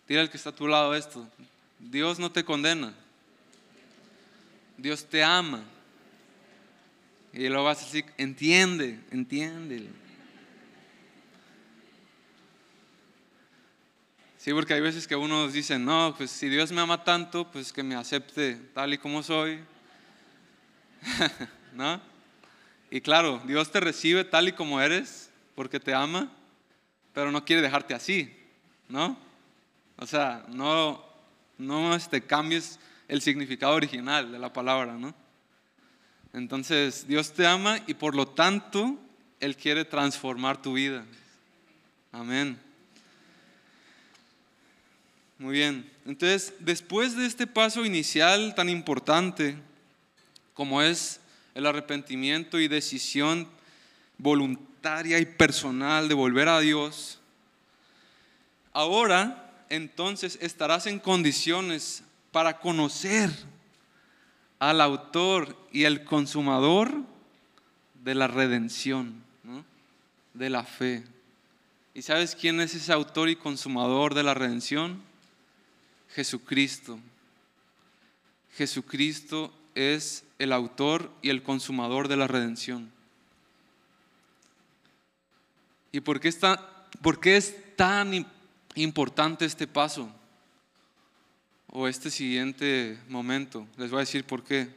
Tira 0.07 0.21
el 0.21 0.29
que 0.29 0.37
está 0.37 0.49
a 0.49 0.55
tu 0.55 0.67
lado 0.67 0.95
esto. 0.95 1.27
Dios 1.77 2.17
no 2.17 2.31
te 2.31 2.43
condena. 2.43 2.93
Dios 4.77 5.05
te 5.05 5.23
ama. 5.23 5.63
Y 7.31 7.47
luego 7.47 7.65
vas 7.65 7.81
a 7.81 7.85
decir, 7.85 8.05
entiende, 8.17 8.99
entiende. 9.11 9.87
Sí, 14.37 14.51
porque 14.53 14.73
hay 14.73 14.81
veces 14.81 15.05
que 15.05 15.17
uno 15.17 15.49
dice, 15.49 15.77
no, 15.77 16.15
pues 16.17 16.31
si 16.31 16.47
Dios 16.47 16.71
me 16.71 16.81
ama 16.81 17.03
tanto, 17.03 17.51
pues 17.51 17.73
que 17.73 17.83
me 17.83 17.95
acepte 17.95 18.55
tal 18.73 18.93
y 18.93 18.97
como 18.97 19.21
soy. 19.21 19.59
¿No? 21.73 22.01
Y 22.91 23.01
claro, 23.01 23.41
Dios 23.45 23.71
te 23.71 23.79
recibe 23.79 24.23
tal 24.23 24.47
y 24.47 24.53
como 24.53 24.81
eres 24.81 25.29
porque 25.55 25.79
te 25.79 25.93
ama, 25.93 26.31
pero 27.13 27.31
no 27.31 27.45
quiere 27.45 27.61
dejarte 27.61 27.93
así, 27.93 28.33
¿no? 28.87 29.17
O 29.97 30.07
sea, 30.07 30.45
no, 30.49 31.03
no 31.57 31.95
este, 31.95 32.21
cambies 32.21 32.79
el 33.07 33.21
significado 33.21 33.73
original 33.73 34.31
de 34.31 34.39
la 34.39 34.53
palabra, 34.53 34.93
¿no? 34.93 35.13
Entonces, 36.33 37.07
Dios 37.07 37.33
te 37.33 37.45
ama 37.45 37.79
y 37.87 37.95
por 37.95 38.15
lo 38.15 38.27
tanto, 38.27 38.97
Él 39.39 39.55
quiere 39.55 39.83
transformar 39.83 40.61
tu 40.61 40.73
vida. 40.73 41.05
Amén. 42.11 42.59
Muy 45.37 45.53
bien. 45.53 45.89
Entonces, 46.05 46.53
después 46.59 47.15
de 47.15 47.25
este 47.25 47.47
paso 47.47 47.85
inicial 47.85 48.53
tan 48.55 48.69
importante 48.69 49.57
como 50.59 50.81
es 50.81 51.21
el 51.55 51.65
arrepentimiento 51.65 52.59
y 52.59 52.67
decisión 52.67 53.47
voluntaria 54.17 55.17
y 55.17 55.25
personal 55.25 56.09
de 56.09 56.13
volver 56.13 56.49
a 56.49 56.59
Dios, 56.59 57.21
ahora 58.73 59.63
entonces 59.69 60.37
estarás 60.41 60.85
en 60.85 60.99
condiciones 60.99 62.03
para 62.33 62.59
conocer 62.59 63.29
al 64.59 64.81
autor 64.81 65.55
y 65.71 65.85
el 65.85 66.03
consumador 66.03 67.05
de 68.03 68.15
la 68.15 68.27
redención, 68.27 69.23
de 70.33 70.49
la 70.49 70.65
fe. 70.65 71.05
¿Y 71.93 72.01
sabes 72.01 72.35
quién 72.35 72.59
es 72.59 72.75
ese 72.75 72.91
autor 72.91 73.29
y 73.29 73.37
consumador 73.37 74.13
de 74.13 74.23
la 74.23 74.33
redención? 74.33 75.01
Jesucristo. 76.09 76.99
Jesucristo 78.57 79.53
es 79.75 80.23
el 80.39 80.53
autor 80.53 81.11
y 81.21 81.29
el 81.29 81.43
consumador 81.43 82.07
de 82.07 82.17
la 82.17 82.27
redención. 82.27 82.91
¿Y 85.91 86.01
por 86.01 86.19
qué, 86.19 86.27
está, 86.27 86.87
por 87.01 87.19
qué 87.19 87.37
es 87.37 87.75
tan 87.75 88.25
importante 88.75 89.45
este 89.45 89.67
paso? 89.67 90.13
o 91.71 91.87
este 91.87 92.09
siguiente 92.09 92.97
momento. 93.07 93.67
Les 93.77 93.89
voy 93.89 93.97
a 93.97 94.01
decir 94.01 94.23
por 94.23 94.43
qué. 94.43 94.69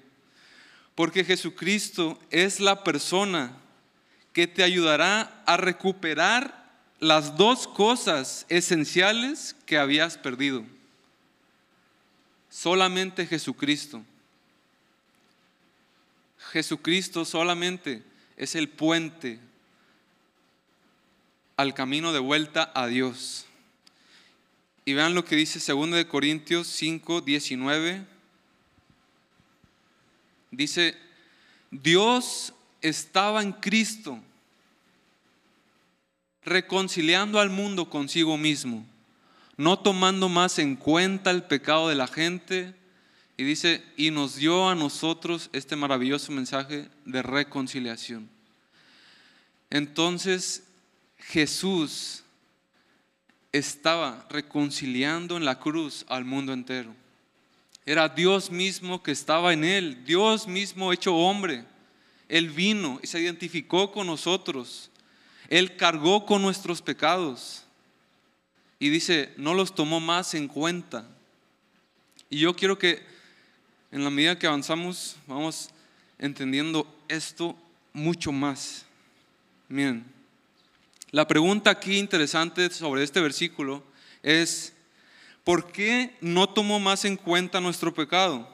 Porque 0.95 1.25
Jesucristo 1.25 2.19
es 2.31 2.61
la 2.61 2.85
persona 2.85 3.57
que 4.33 4.47
te 4.47 4.63
ayudará 4.63 5.43
a 5.47 5.57
recuperar 5.57 6.71
las 7.01 7.37
dos 7.37 7.67
cosas 7.67 8.47
esenciales 8.49 9.57
que 9.67 9.79
habías 9.79 10.19
perdido. 10.19 10.65
Solamente 12.51 13.27
Jesucristo. 13.27 14.03
Jesucristo 16.53 17.25
solamente 17.25 18.03
es 18.37 18.55
el 18.57 18.69
puente 18.69 19.41
al 21.57 21.73
camino 21.73 22.13
de 22.13 22.19
vuelta 22.19 22.71
a 22.75 22.89
Dios. 22.89 23.47
Y 24.85 24.93
vean 24.93 25.15
lo 25.15 25.25
que 25.25 25.35
dice 25.35 25.61
2 25.73 25.93
de 25.93 26.07
Corintios 26.07 26.67
5, 26.67 27.23
19. 27.23 28.05
Dice, 30.51 30.95
Dios 31.71 32.53
estaba 32.83 33.43
en 33.43 33.53
Cristo, 33.53 34.21
reconciliando 36.45 37.41
al 37.41 37.49
mundo 37.49 37.89
consigo 37.89 38.37
mismo, 38.37 38.85
no 39.57 39.79
tomando 39.79 40.29
más 40.29 40.59
en 40.59 40.77
cuenta 40.77 41.31
el 41.31 41.45
pecado 41.45 41.89
de 41.89 41.95
la 41.95 42.09
gente. 42.09 42.75
Y 43.37 43.45
dice, 43.45 43.83
y 43.97 44.11
nos 44.11 44.37
dio 44.37 44.69
a 44.69 44.75
nosotros 44.75 45.49
este 45.53 45.75
maravilloso 45.77 46.33
mensaje 46.33 46.89
de 47.05 47.23
reconciliación. 47.23 48.29
Entonces 49.71 50.65
Jesús 51.19 52.23
estaba 53.53 54.27
reconciliando 54.31 55.37
en 55.37 55.45
la 55.45 55.59
cruz 55.59 56.05
al 56.09 56.25
mundo 56.25 56.53
entero. 56.53 56.95
Era 57.85 58.09
Dios 58.09 58.51
mismo 58.51 59.03
que 59.03 59.13
estaba 59.13 59.53
en 59.53 59.65
él, 59.65 60.05
Dios 60.05 60.47
mismo 60.47 60.93
hecho 60.93 61.15
hombre. 61.15 61.65
Él 62.29 62.51
vino 62.51 63.01
y 63.03 63.07
se 63.07 63.21
identificó 63.21 63.93
con 63.93 64.07
nosotros. 64.07 64.91
Él 65.49 65.77
cargó 65.77 66.25
con 66.25 66.43
nuestros 66.43 66.81
pecados. 66.81 67.65
Y 68.79 68.89
dice, 68.89 69.33
no 69.37 69.55
los 69.55 69.75
tomó 69.75 70.01
más 70.01 70.35
en 70.35 70.49
cuenta. 70.49 71.07
Y 72.31 72.39
yo 72.39 72.55
quiero 72.55 72.79
que 72.79 73.12
en 73.93 74.03
la 74.03 74.11
medida 74.11 74.39
que 74.39 74.47
avanzamos, 74.47 75.17
vamos 75.27 75.69
entendiendo 76.19 76.87
esto 77.09 77.55
mucho 77.93 78.33
más. 78.33 78.87
Miren, 79.69 80.05
la 81.11 81.29
pregunta 81.29 81.71
aquí 81.71 81.99
interesante 81.99 82.71
sobre 82.71 83.03
este 83.03 83.21
versículo 83.21 83.85
es, 84.23 84.73
¿por 85.45 85.71
qué 85.71 86.17
no 86.23 86.49
tomó 86.49 86.81
más 86.81 87.05
en 87.05 87.19
cuenta 87.19 87.61
nuestro 87.61 87.93
pecado? 87.93 88.49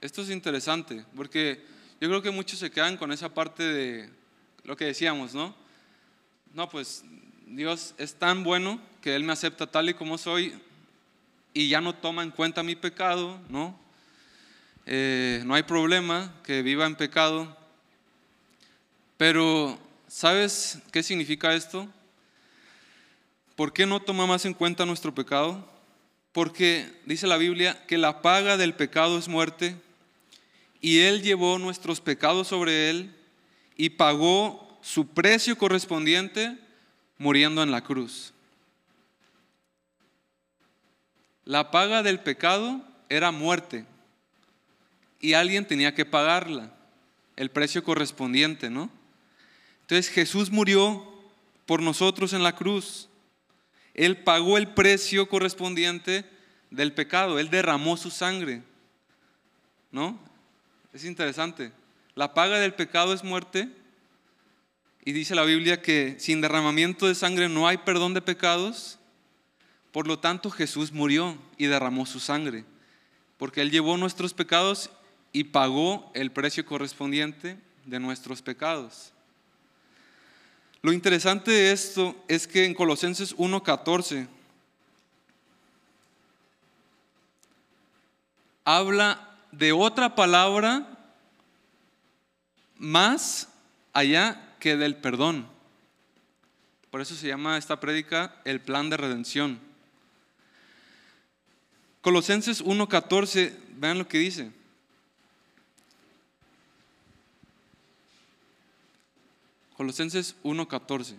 Esto 0.00 0.22
es 0.22 0.30
interesante, 0.30 1.04
porque 1.16 1.60
yo 2.00 2.08
creo 2.08 2.22
que 2.22 2.30
muchos 2.30 2.60
se 2.60 2.70
quedan 2.70 2.96
con 2.96 3.10
esa 3.10 3.34
parte 3.34 3.64
de 3.64 4.10
lo 4.62 4.76
que 4.76 4.84
decíamos, 4.84 5.34
¿no? 5.34 5.56
No, 6.54 6.68
pues 6.68 7.04
Dios 7.46 7.94
es 7.98 8.14
tan 8.14 8.44
bueno 8.44 8.80
que 9.02 9.16
Él 9.16 9.24
me 9.24 9.32
acepta 9.32 9.66
tal 9.66 9.88
y 9.88 9.94
como 9.94 10.18
soy 10.18 10.54
y 11.52 11.68
ya 11.68 11.80
no 11.80 11.94
toma 11.94 12.22
en 12.22 12.30
cuenta 12.30 12.62
mi 12.62 12.76
pecado, 12.76 13.40
¿no? 13.48 13.78
Eh, 14.86 15.42
no 15.44 15.54
hay 15.54 15.62
problema 15.62 16.34
que 16.42 16.62
viva 16.62 16.86
en 16.86 16.96
pecado, 16.96 17.56
pero 19.16 19.78
¿Sabes 20.10 20.80
qué 20.90 21.04
significa 21.04 21.54
esto? 21.54 21.88
¿Por 23.54 23.72
qué 23.72 23.86
no 23.86 24.00
toma 24.02 24.26
más 24.26 24.44
en 24.44 24.54
cuenta 24.54 24.84
nuestro 24.84 25.14
pecado? 25.14 25.64
Porque 26.32 26.92
dice 27.06 27.28
la 27.28 27.36
Biblia 27.36 27.86
que 27.86 27.96
la 27.96 28.20
paga 28.20 28.56
del 28.56 28.74
pecado 28.74 29.16
es 29.18 29.28
muerte 29.28 29.76
y 30.80 30.98
Él 30.98 31.22
llevó 31.22 31.60
nuestros 31.60 32.00
pecados 32.00 32.48
sobre 32.48 32.90
Él 32.90 33.14
y 33.76 33.90
pagó 33.90 34.80
su 34.82 35.06
precio 35.06 35.56
correspondiente 35.56 36.58
muriendo 37.16 37.62
en 37.62 37.70
la 37.70 37.84
cruz. 37.84 38.32
La 41.44 41.70
paga 41.70 42.02
del 42.02 42.20
pecado 42.20 42.82
era 43.08 43.30
muerte 43.30 43.84
y 45.20 45.34
alguien 45.34 45.66
tenía 45.66 45.94
que 45.94 46.04
pagarla, 46.04 46.72
el 47.36 47.50
precio 47.50 47.84
correspondiente, 47.84 48.70
¿no? 48.70 48.90
Entonces 49.82 50.08
Jesús 50.08 50.50
murió 50.50 51.10
por 51.66 51.82
nosotros 51.82 52.32
en 52.32 52.44
la 52.44 52.54
cruz. 52.54 53.08
Él 53.92 54.18
pagó 54.18 54.56
el 54.56 54.68
precio 54.68 55.28
correspondiente 55.28 56.24
del 56.70 56.92
pecado. 56.92 57.40
Él 57.40 57.50
derramó 57.50 57.96
su 57.96 58.10
sangre. 58.10 58.62
¿No? 59.90 60.16
Es 60.92 61.04
interesante. 61.04 61.72
La 62.14 62.34
paga 62.34 62.60
del 62.60 62.74
pecado 62.74 63.12
es 63.12 63.24
muerte, 63.24 63.68
Y 65.02 65.10
dice 65.12 65.34
la 65.34 65.44
Biblia 65.44 65.82
que 65.82 66.16
sin 66.20 66.40
derramamiento 66.40 67.08
de 67.08 67.16
sangre 67.16 67.48
no 67.48 67.66
hay 67.66 67.78
perdón 67.78 68.14
de 68.14 68.22
pecados. 68.22 68.99
Por 69.92 70.06
lo 70.06 70.18
tanto, 70.18 70.50
Jesús 70.50 70.92
murió 70.92 71.36
y 71.58 71.66
derramó 71.66 72.06
su 72.06 72.20
sangre, 72.20 72.64
porque 73.38 73.60
Él 73.60 73.70
llevó 73.70 73.96
nuestros 73.96 74.34
pecados 74.34 74.90
y 75.32 75.44
pagó 75.44 76.10
el 76.14 76.30
precio 76.30 76.64
correspondiente 76.64 77.58
de 77.86 78.00
nuestros 78.00 78.42
pecados. 78.42 79.12
Lo 80.82 80.92
interesante 80.92 81.50
de 81.50 81.72
esto 81.72 82.16
es 82.28 82.46
que 82.46 82.64
en 82.64 82.74
Colosenses 82.74 83.36
1.14 83.36 84.28
habla 88.64 89.28
de 89.52 89.72
otra 89.72 90.14
palabra 90.14 90.86
más 92.78 93.48
allá 93.92 94.56
que 94.58 94.76
del 94.76 94.96
perdón. 94.96 95.46
Por 96.90 97.00
eso 97.00 97.14
se 97.14 97.28
llama 97.28 97.58
esta 97.58 97.78
prédica 97.78 98.36
el 98.44 98.60
plan 98.60 98.88
de 98.88 98.96
redención. 98.96 99.69
Colosenses 102.00 102.64
1.14, 102.64 103.52
vean 103.76 103.98
lo 103.98 104.08
que 104.08 104.18
dice. 104.18 104.50
Colosenses 109.76 110.34
1.14. 110.42 111.16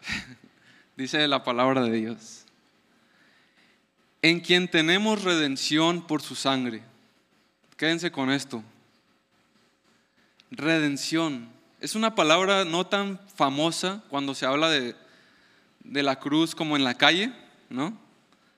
Dice 0.96 1.28
la 1.28 1.44
palabra 1.44 1.82
de 1.82 1.90
Dios. 1.92 2.43
En 4.24 4.40
quien 4.40 4.68
tenemos 4.68 5.22
redención 5.22 6.06
por 6.06 6.22
su 6.22 6.34
sangre. 6.34 6.82
Quédense 7.76 8.10
con 8.10 8.30
esto. 8.30 8.64
Redención. 10.50 11.50
Es 11.78 11.94
una 11.94 12.14
palabra 12.14 12.64
no 12.64 12.86
tan 12.86 13.20
famosa 13.34 14.02
cuando 14.08 14.34
se 14.34 14.46
habla 14.46 14.70
de, 14.70 14.96
de 15.80 16.02
la 16.02 16.18
cruz 16.18 16.54
como 16.54 16.74
en 16.74 16.84
la 16.84 16.94
calle, 16.94 17.34
¿no? 17.68 17.98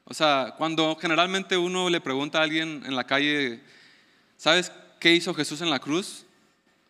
O 0.05 0.15
sea, 0.15 0.55
cuando 0.57 0.97
generalmente 1.01 1.57
uno 1.57 1.91
le 1.91 2.01
pregunta 2.01 2.39
a 2.39 2.45
alguien 2.45 2.85
en 2.87 2.95
la 2.95 3.03
calle, 3.03 3.61
¿sabes 4.37 4.71
qué 5.01 5.15
hizo 5.17 5.35
Jesús 5.35 5.63
en 5.63 5.71
la 5.71 5.81
cruz? 5.81 6.27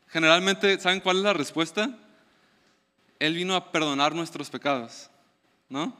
Generalmente, 0.09 0.79
¿saben 0.81 1.01
cuál 1.01 1.17
es 1.17 1.23
la 1.23 1.33
respuesta? 1.33 1.97
Él 3.21 3.37
vino 3.37 3.57
a 3.57 3.73
perdonar 3.73 4.15
nuestros 4.15 4.51
pecados. 4.51 5.09
¿no? 5.71 5.97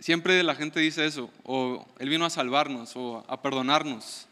Siempre 0.00 0.42
la 0.42 0.54
gente 0.54 0.80
dice 0.80 1.06
eso, 1.06 1.30
o 1.42 1.86
Él 1.98 2.08
vino 2.08 2.24
a 2.24 2.30
salvarnos 2.30 2.92
o 2.96 3.24
a 3.28 3.40
perdonarnos. 3.40 4.26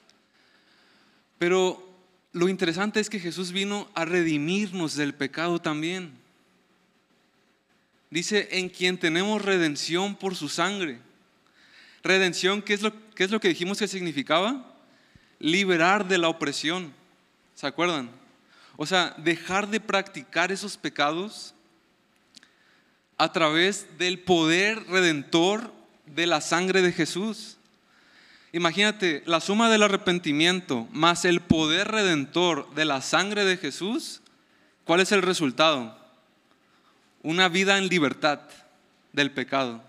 Pero 1.38 1.82
lo 2.32 2.48
interesante 2.48 3.00
es 3.00 3.08
que 3.08 3.20
Jesús 3.20 3.52
vino 3.52 3.88
a 3.94 4.04
redimirnos 4.04 4.96
del 4.96 5.14
pecado 5.14 5.60
también. 5.60 6.12
Dice, 8.10 8.48
en 8.52 8.68
quien 8.68 8.98
tenemos 8.98 9.42
redención 9.42 10.14
por 10.14 10.36
su 10.36 10.48
sangre. 10.48 11.00
Redención, 12.02 12.60
¿qué 12.60 12.74
es 12.74 12.82
lo, 12.82 12.92
qué 13.14 13.24
es 13.24 13.30
lo 13.30 13.40
que 13.40 13.48
dijimos 13.48 13.78
que 13.78 13.88
significaba? 13.88 14.74
Liberar 15.38 16.06
de 16.06 16.18
la 16.18 16.28
opresión. 16.28 16.92
¿Se 17.54 17.66
acuerdan? 17.66 18.10
O 18.76 18.86
sea, 18.86 19.14
dejar 19.18 19.68
de 19.68 19.80
practicar 19.80 20.52
esos 20.52 20.76
pecados 20.76 21.53
a 23.18 23.32
través 23.32 23.98
del 23.98 24.18
poder 24.18 24.86
redentor 24.86 25.72
de 26.06 26.26
la 26.26 26.40
sangre 26.40 26.82
de 26.82 26.92
Jesús. 26.92 27.56
Imagínate, 28.52 29.22
la 29.26 29.40
suma 29.40 29.68
del 29.70 29.82
arrepentimiento 29.82 30.86
más 30.92 31.24
el 31.24 31.40
poder 31.40 31.88
redentor 31.88 32.72
de 32.74 32.84
la 32.84 33.00
sangre 33.00 33.44
de 33.44 33.56
Jesús, 33.56 34.20
¿cuál 34.84 35.00
es 35.00 35.12
el 35.12 35.22
resultado? 35.22 35.98
Una 37.22 37.48
vida 37.48 37.78
en 37.78 37.88
libertad 37.88 38.40
del 39.12 39.32
pecado. 39.32 39.82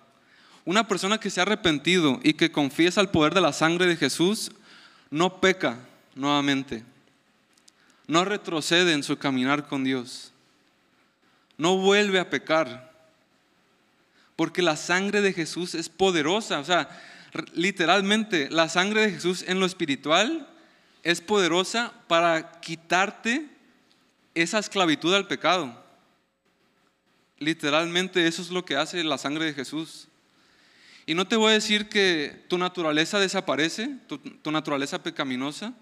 Una 0.63 0.87
persona 0.87 1.19
que 1.19 1.29
se 1.29 1.39
ha 1.39 1.43
arrepentido 1.43 2.19
y 2.23 2.33
que 2.33 2.51
confiesa 2.51 3.01
el 3.01 3.09
poder 3.09 3.35
de 3.35 3.41
la 3.41 3.53
sangre 3.53 3.85
de 3.85 3.97
Jesús, 3.97 4.51
no 5.11 5.39
peca 5.39 5.77
nuevamente. 6.15 6.83
No 8.07 8.25
retrocede 8.25 8.93
en 8.93 9.03
su 9.03 9.17
caminar 9.17 9.67
con 9.67 9.83
Dios. 9.83 10.31
No 11.57 11.77
vuelve 11.77 12.19
a 12.19 12.29
pecar 12.29 12.84
porque 14.35 14.61
la 14.61 14.75
sangre 14.75 15.21
de 15.21 15.33
Jesús 15.33 15.75
es 15.75 15.89
poderosa. 15.89 16.59
O 16.59 16.65
sea, 16.65 16.89
literalmente, 17.53 18.49
la 18.49 18.69
sangre 18.69 19.01
de 19.01 19.11
Jesús 19.11 19.43
en 19.47 19.59
lo 19.59 19.65
espiritual 19.65 20.47
es 21.03 21.21
poderosa 21.21 21.93
para 22.07 22.59
quitarte 22.61 23.47
esa 24.33 24.59
esclavitud 24.59 25.13
al 25.13 25.27
pecado. 25.27 25.83
Literalmente 27.39 28.27
eso 28.27 28.41
es 28.41 28.49
lo 28.49 28.65
que 28.65 28.75
hace 28.75 29.03
la 29.03 29.17
sangre 29.17 29.45
de 29.45 29.53
Jesús. 29.53 30.07
Y 31.05 31.13
no 31.13 31.27
te 31.27 31.35
voy 31.35 31.51
a 31.51 31.53
decir 31.53 31.87
que 31.89 32.43
tu 32.47 32.57
naturaleza 32.57 33.19
desaparece, 33.19 33.97
tu, 34.07 34.51
naturaleza 34.51 35.03
pecaminosa, 35.03 35.73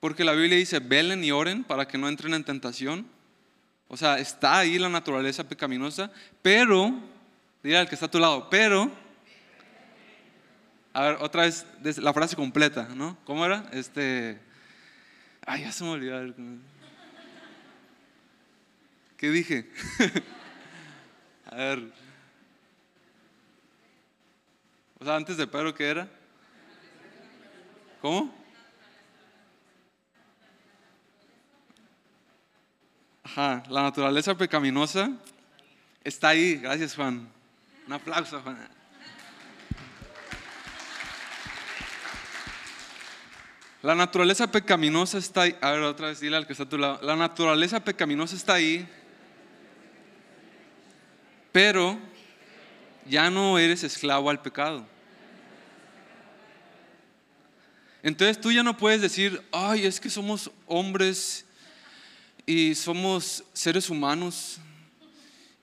porque 0.00 0.24
la 0.24 0.32
Biblia 0.32 0.58
dice, 0.58 0.80
velen 0.80 1.24
y 1.24 1.32
oren 1.32 1.64
para 1.64 1.88
que 1.88 1.98
no 1.98 2.08
entren 2.08 2.34
en 2.34 2.44
tentación. 2.44 3.06
O 3.88 3.96
sea, 3.96 4.18
está 4.18 4.58
ahí 4.58 4.78
la 4.78 4.90
naturaleza 4.90 5.48
pecaminosa, 5.48 6.10
pero 6.42 6.94
Dile 7.62 7.78
al 7.78 7.88
que 7.88 7.94
está 7.94 8.06
a 8.06 8.10
tu 8.10 8.18
lado, 8.18 8.48
pero. 8.48 8.90
A 10.92 11.02
ver, 11.02 11.18
otra 11.20 11.42
vez 11.42 11.66
la 11.98 12.12
frase 12.12 12.36
completa, 12.36 12.88
¿no? 12.94 13.16
¿Cómo 13.24 13.44
era? 13.44 13.68
Este. 13.72 14.40
Ay, 15.46 15.62
ya 15.62 15.72
se 15.72 15.84
me 15.84 15.90
olvidó. 15.90 16.34
¿Qué 19.16 19.30
dije? 19.30 19.70
a 21.50 21.56
ver. 21.56 21.92
O 25.00 25.04
sea, 25.04 25.16
antes 25.16 25.36
de 25.36 25.46
pero, 25.46 25.74
¿qué 25.74 25.88
era? 25.88 26.08
¿Cómo? 28.00 28.34
Ajá, 33.24 33.62
la 33.68 33.82
naturaleza 33.82 34.36
pecaminosa 34.36 35.10
está 36.02 36.28
ahí. 36.28 36.56
Gracias, 36.56 36.94
Juan. 36.94 37.37
Un 37.88 37.94
aplauso, 37.94 38.42
La 43.80 43.94
naturaleza 43.94 44.46
pecaminosa 44.52 45.16
está 45.16 45.42
ahí. 45.42 45.56
A 45.62 45.70
ver, 45.70 45.80
otra 45.84 46.08
vez, 46.08 46.20
dile 46.20 46.36
al 46.36 46.46
que 46.46 46.52
está 46.52 46.64
a 46.64 46.68
tu 46.68 46.76
lado. 46.76 47.00
La 47.02 47.16
naturaleza 47.16 47.82
pecaminosa 47.82 48.36
está 48.36 48.52
ahí. 48.54 48.86
Pero 51.50 51.98
ya 53.06 53.30
no 53.30 53.58
eres 53.58 53.82
esclavo 53.82 54.28
al 54.28 54.42
pecado. 54.42 54.86
Entonces 58.02 58.38
tú 58.38 58.52
ya 58.52 58.62
no 58.62 58.76
puedes 58.76 59.00
decir, 59.00 59.42
ay, 59.50 59.86
es 59.86 59.98
que 59.98 60.10
somos 60.10 60.50
hombres 60.66 61.46
y 62.44 62.74
somos 62.74 63.44
seres 63.54 63.88
humanos 63.88 64.60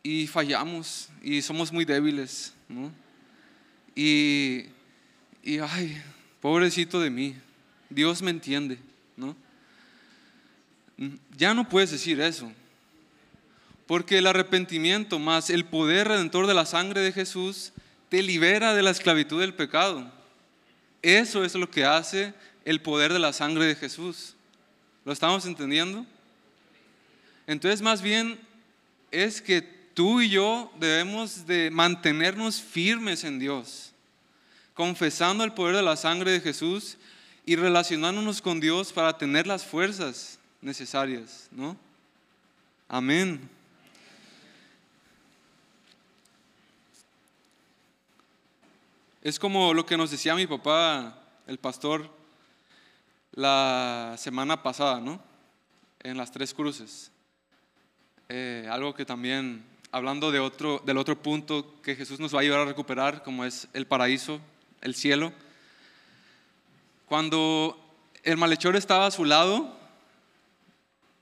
y 0.06 0.28
fallamos 0.28 1.10
y 1.24 1.42
somos 1.42 1.74
muy 1.74 1.84
débiles, 1.84 2.54
¿no? 2.70 2.92
Y, 3.96 4.66
y, 5.42 5.58
ay, 5.58 6.00
pobrecito 6.40 7.00
de 7.00 7.10
mí, 7.10 7.36
Dios 7.90 8.22
me 8.22 8.30
entiende, 8.30 8.78
¿no? 9.18 9.36
Ya 11.36 11.56
no 11.56 11.68
puedes 11.68 11.90
decir 11.90 12.22
eso, 12.22 12.52
porque 13.88 14.20
el 14.20 14.28
arrepentimiento 14.28 15.18
más 15.18 15.50
el 15.50 15.66
poder 15.66 16.10
redentor 16.10 16.46
de 16.46 16.54
la 16.54 16.68
sangre 16.68 17.02
de 17.02 17.12
Jesús 17.12 17.74
te 18.08 18.22
libera 18.22 18.76
de 18.76 18.84
la 18.84 18.92
esclavitud 18.92 19.42
del 19.42 19.56
pecado. 19.56 20.12
Eso 21.02 21.44
es 21.44 21.56
lo 21.56 21.72
que 21.72 21.84
hace 21.84 22.36
el 22.64 22.80
poder 22.80 23.12
de 23.12 23.18
la 23.18 23.34
sangre 23.34 23.66
de 23.66 23.76
Jesús. 23.76 24.36
¿Lo 25.04 25.12
estamos 25.12 25.48
entendiendo? 25.48 26.06
Entonces, 27.48 27.82
más 27.82 28.04
bien 28.04 28.40
es 29.10 29.42
que 29.42 29.75
tú 29.96 30.22
y 30.22 30.30
yo 30.30 30.72
debemos 30.78 31.48
de 31.48 31.72
mantenernos 31.72 32.62
firmes 32.62 33.24
en 33.24 33.40
Dios, 33.40 33.94
confesando 34.76 35.44
el 35.44 35.54
poder 35.54 35.78
de 35.78 35.82
la 35.82 35.96
sangre 35.96 36.32
de 36.32 36.42
Jesús 36.42 36.98
y 37.46 37.56
relacionándonos 37.56 38.42
con 38.42 38.60
Dios 38.60 38.94
para 38.94 39.18
tener 39.18 39.48
las 39.48 39.66
fuerzas 39.66 40.38
necesarias, 40.62 41.48
¿no? 41.50 41.78
Amén. 42.88 43.50
Es 49.22 49.40
como 49.40 49.74
lo 49.74 49.86
que 49.86 49.98
nos 49.98 50.12
decía 50.12 50.36
mi 50.36 50.46
papá, 50.46 51.18
el 51.48 51.58
pastor, 51.58 52.12
la 53.32 54.16
semana 54.18 54.62
pasada, 54.62 55.00
¿no? 55.00 55.20
En 56.04 56.18
las 56.18 56.32
tres 56.32 56.54
cruces. 56.54 57.12
eh, 58.28 58.68
algo 58.72 58.94
que 58.94 59.06
también, 59.06 59.64
hablando 59.96 60.30
de 60.30 60.42
otro, 60.42 60.84
del 60.86 60.98
otro 60.98 61.18
punto 61.18 61.82
que 61.82 61.96
Jesús 61.96 62.20
nos 62.20 62.36
va 62.36 62.40
a 62.40 62.42
ayudar 62.42 62.60
a 62.60 62.66
recuperar, 62.66 63.24
como 63.24 63.46
es 63.46 63.70
el 63.72 63.88
paraíso, 63.88 64.42
el 64.82 64.94
cielo. 64.94 65.32
Cuando 67.06 67.80
el 68.22 68.36
malhechor 68.36 68.76
estaba 68.76 69.08
a 69.08 69.12
su 69.12 69.24
lado, 69.24 69.74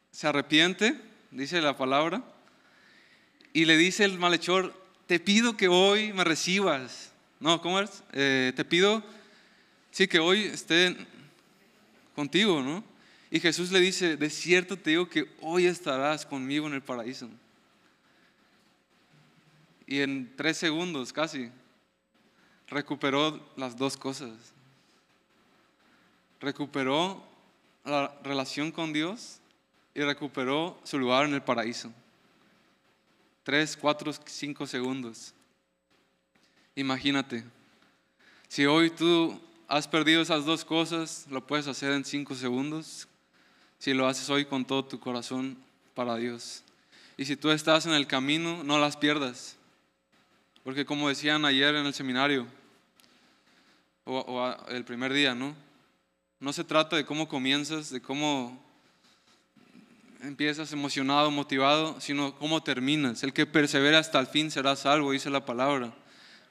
se 0.10 0.26
arrepiente, 0.26 1.00
dice 1.30 1.62
la 1.62 1.78
palabra, 1.78 2.24
y 3.54 3.66
le 3.66 3.78
dice 3.78 4.06
el 4.06 4.18
malhechor, 4.18 4.74
te 5.06 5.20
pido 5.20 5.56
que 5.56 5.68
hoy 5.68 6.12
me 6.12 6.24
recibas. 6.24 7.12
No, 7.40 7.62
¿cómo 7.62 7.80
es? 7.80 8.02
Eh, 8.12 8.54
te 8.56 8.66
pido, 8.66 9.04
sí, 9.92 10.08
que 10.08 10.18
hoy 10.18 10.46
esté 10.46 10.98
contigo, 12.16 12.64
¿no? 12.64 12.84
Y 13.30 13.40
Jesús 13.40 13.72
le 13.72 13.80
dice, 13.80 14.18
de 14.18 14.32
cierto 14.32 14.78
te 14.78 14.90
digo 14.90 15.08
que 15.08 15.30
hoy 15.42 15.68
estarás 15.68 16.26
conmigo 16.26 16.66
en 16.66 16.74
el 16.74 16.82
paraíso. 16.82 17.30
Y 19.86 20.02
en 20.02 20.34
tres 20.36 20.58
segundos 20.58 21.12
casi 21.12 21.52
recuperó 22.68 23.40
las 23.56 23.78
dos 23.78 23.98
cosas. 23.98 24.32
Recuperó 26.40 27.24
la 27.86 28.14
relación 28.24 28.72
con 28.72 28.94
Dios 28.94 29.40
y 29.94 30.02
recuperó 30.02 30.80
su 30.84 30.98
lugar 30.98 31.26
en 31.26 31.34
el 31.34 31.42
paraíso. 31.42 31.92
Tres, 33.44 33.78
cuatro, 33.78 34.12
cinco 34.26 34.66
segundos. 34.66 35.34
Imagínate, 36.76 37.44
si 38.48 38.66
hoy 38.66 38.90
tú 38.90 39.40
has 39.68 39.88
perdido 39.88 40.22
esas 40.22 40.46
dos 40.46 40.64
cosas, 40.64 41.26
lo 41.30 41.46
puedes 41.46 41.68
hacer 41.68 41.92
en 41.92 42.06
cinco 42.06 42.36
segundos. 42.36 43.08
Si 43.80 43.94
lo 43.94 44.08
haces 44.08 44.30
hoy 44.30 44.46
con 44.46 44.64
todo 44.66 44.86
tu 44.86 45.00
corazón 45.00 45.58
para 45.94 46.16
Dios. 46.16 46.64
Y 47.18 47.26
si 47.26 47.36
tú 47.36 47.52
estás 47.52 47.86
en 47.86 47.94
el 47.94 48.08
camino, 48.08 48.64
no 48.64 48.80
las 48.80 48.98
pierdas. 48.98 49.58
Porque 50.64 50.86
como 50.86 51.10
decían 51.10 51.46
ayer 51.46 51.76
en 51.76 51.86
el 51.86 51.94
seminario, 51.94 52.48
o, 54.06 54.56
el 54.70 54.84
primer 54.86 55.14
día, 55.14 55.36
¿no? 55.36 55.56
No 56.40 56.54
se 56.54 56.64
trata 56.64 56.96
de 56.96 57.06
cómo 57.06 57.28
comienzas, 57.28 57.90
de 57.90 58.02
cómo 58.02 58.62
empiezas 60.22 60.72
emocionado, 60.74 61.32
motivado, 61.32 62.00
sino 62.02 62.36
cómo 62.38 62.64
terminas. 62.64 63.24
El 63.24 63.34
que 63.34 63.46
persevera 63.46 64.00
hasta 64.00 64.20
el 64.20 64.28
fin 64.28 64.52
será 64.52 64.76
salvo, 64.76 65.12
dice 65.12 65.30
la 65.30 65.46
palabra. 65.46 65.94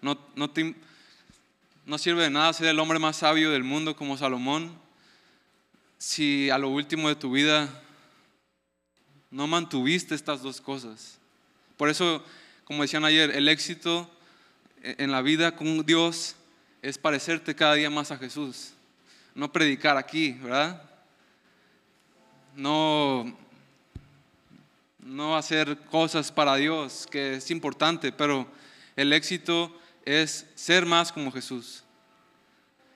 No, 0.01 0.19
no 0.35 1.99
sirve 1.99 2.25
de 2.25 2.31
nada 2.31 2.53
ser 2.53 2.69
el 2.69 2.79
hombre 2.79 2.99
más 2.99 3.17
sabio 3.17 3.51
del 3.51 3.65
mundo 3.65 3.97
como 3.97 4.17
Salomón 4.17 4.83
si 6.03 6.51
a 6.51 6.59
lo 6.59 6.69
último 6.69 7.09
de 7.09 7.15
tu 7.15 7.31
vida 7.31 7.69
no 9.31 9.47
mantuviste 9.47 10.17
estas 10.17 10.43
dos 10.43 10.61
cosas. 10.61 11.19
Por 11.77 11.89
eso, 11.89 12.25
como 12.65 12.83
decían 12.83 13.05
ayer, 13.05 13.31
el 13.31 13.49
éxito 13.49 14.11
en 14.83 15.11
la 15.11 15.23
vida 15.23 15.55
con 15.55 15.85
Dios 15.85 16.37
es 16.81 16.99
parecerte 16.99 17.55
cada 17.55 17.75
día 17.75 17.91
más 17.91 18.11
a 18.11 18.19
Jesús. 18.19 18.73
No 19.35 19.53
predicar 19.53 19.97
aquí, 19.97 20.33
¿verdad? 20.33 20.83
No 22.55 23.37
no 25.03 25.37
hacer 25.37 25.77
cosas 25.91 26.31
para 26.31 26.57
Dios, 26.57 27.09
que 27.11 27.35
es 27.35 27.51
importante, 27.51 28.13
pero 28.13 28.47
el 28.97 29.13
éxito 29.13 29.77
es 30.05 30.47
ser 30.55 30.87
más 30.87 31.13
como 31.13 31.33
Jesús. 31.33 31.83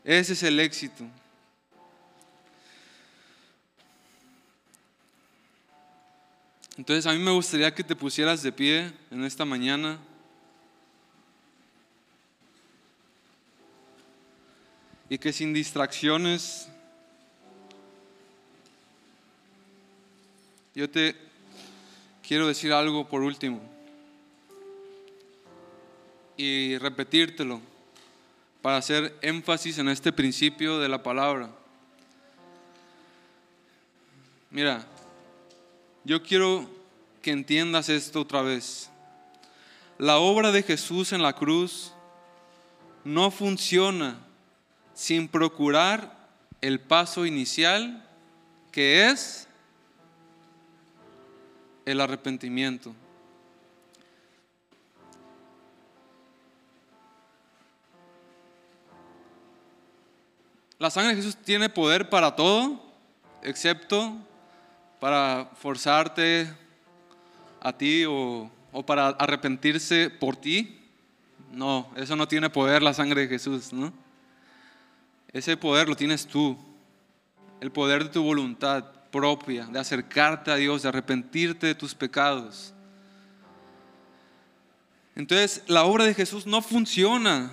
Ese 0.05 0.35
es 0.35 0.43
el 0.45 0.61
éxito. 0.61 1.05
Entonces 6.77 7.07
a 7.07 7.13
mí 7.13 7.19
me 7.19 7.31
gustaría 7.31 7.75
que 7.75 7.83
te 7.83 7.97
pusieras 7.97 8.43
de 8.43 8.53
pie 8.53 8.93
en 9.11 9.25
esta 9.25 9.45
mañana. 9.45 9.99
Y 15.09 15.19
que 15.19 15.33
sin 15.33 15.55
distracciones 15.55 16.69
yo 20.75 20.91
te 20.91 21.17
quiero 22.27 22.49
decir 22.49 22.73
algo 22.73 23.09
por 23.09 23.23
último 23.23 23.63
y 26.37 26.77
repetírtelo 26.77 27.61
para 28.61 28.77
hacer 28.77 29.17
énfasis 29.23 29.79
en 29.79 29.89
este 29.89 30.13
principio 30.13 30.79
de 30.79 30.89
la 30.89 31.03
palabra. 31.03 31.51
Mira, 34.51 34.85
yo 36.07 36.23
quiero 36.23 36.71
que 37.21 37.33
entiendas 37.33 37.89
esto 37.89 38.21
otra 38.21 38.41
vez. 38.41 38.89
La 39.99 40.19
obra 40.19 40.53
de 40.53 40.63
Jesús 40.63 41.13
en 41.13 41.21
la 41.21 41.33
cruz 41.33 41.93
no 43.03 43.33
funciona 43.33 44.17
sin 44.95 45.27
procurar 45.27 46.17
el 46.61 46.79
paso 46.79 47.27
inicial 47.27 48.09
que 48.71 49.09
es 49.09 49.49
el 51.85 52.01
arrepentimiento. 52.01 52.95
La 60.79 60.89
sangre 60.91 61.17
de 61.17 61.23
Jesús 61.23 61.37
tiene 61.37 61.69
poder 61.69 62.09
para 62.09 62.37
todo, 62.37 62.81
excepto 63.43 64.17
para 65.07 65.49
forzarte 65.63 66.53
a 67.61 67.73
ti 67.73 68.05
o, 68.09 68.51
para 68.85 69.07
arrepentirse 69.11 70.11
por 70.11 70.35
ti. 70.35 70.81
No, 71.53 71.89
eso 71.95 72.17
no 72.17 72.27
tiene 72.27 72.51
poder 72.51 72.83
la 72.83 72.93
sangre 72.93 73.21
de 73.21 73.29
Jesús, 73.29 73.73
¿no? 73.73 73.93
Ese 75.33 75.57
poder 75.57 75.89
lo 75.89 75.95
tienes 75.95 76.27
tú, 76.27 76.59
el 77.61 77.71
poder 77.71 78.03
de 78.03 78.11
tu 78.11 78.25
voluntad 78.25 78.85
propia, 79.13 79.67
de 79.67 79.79
acercarte 79.79 80.51
a 80.51 80.57
Dios, 80.57 80.83
de 80.83 80.89
arrepentirte 80.89 81.69
de 81.69 81.77
tus 81.77 81.95
pecados. 81.95 82.75
Entonces, 85.15 85.63
la 85.69 85.85
obra 85.85 86.03
de 86.03 86.15
Jesús 86.15 86.49
no 86.49 86.63
funciona. 86.63 87.53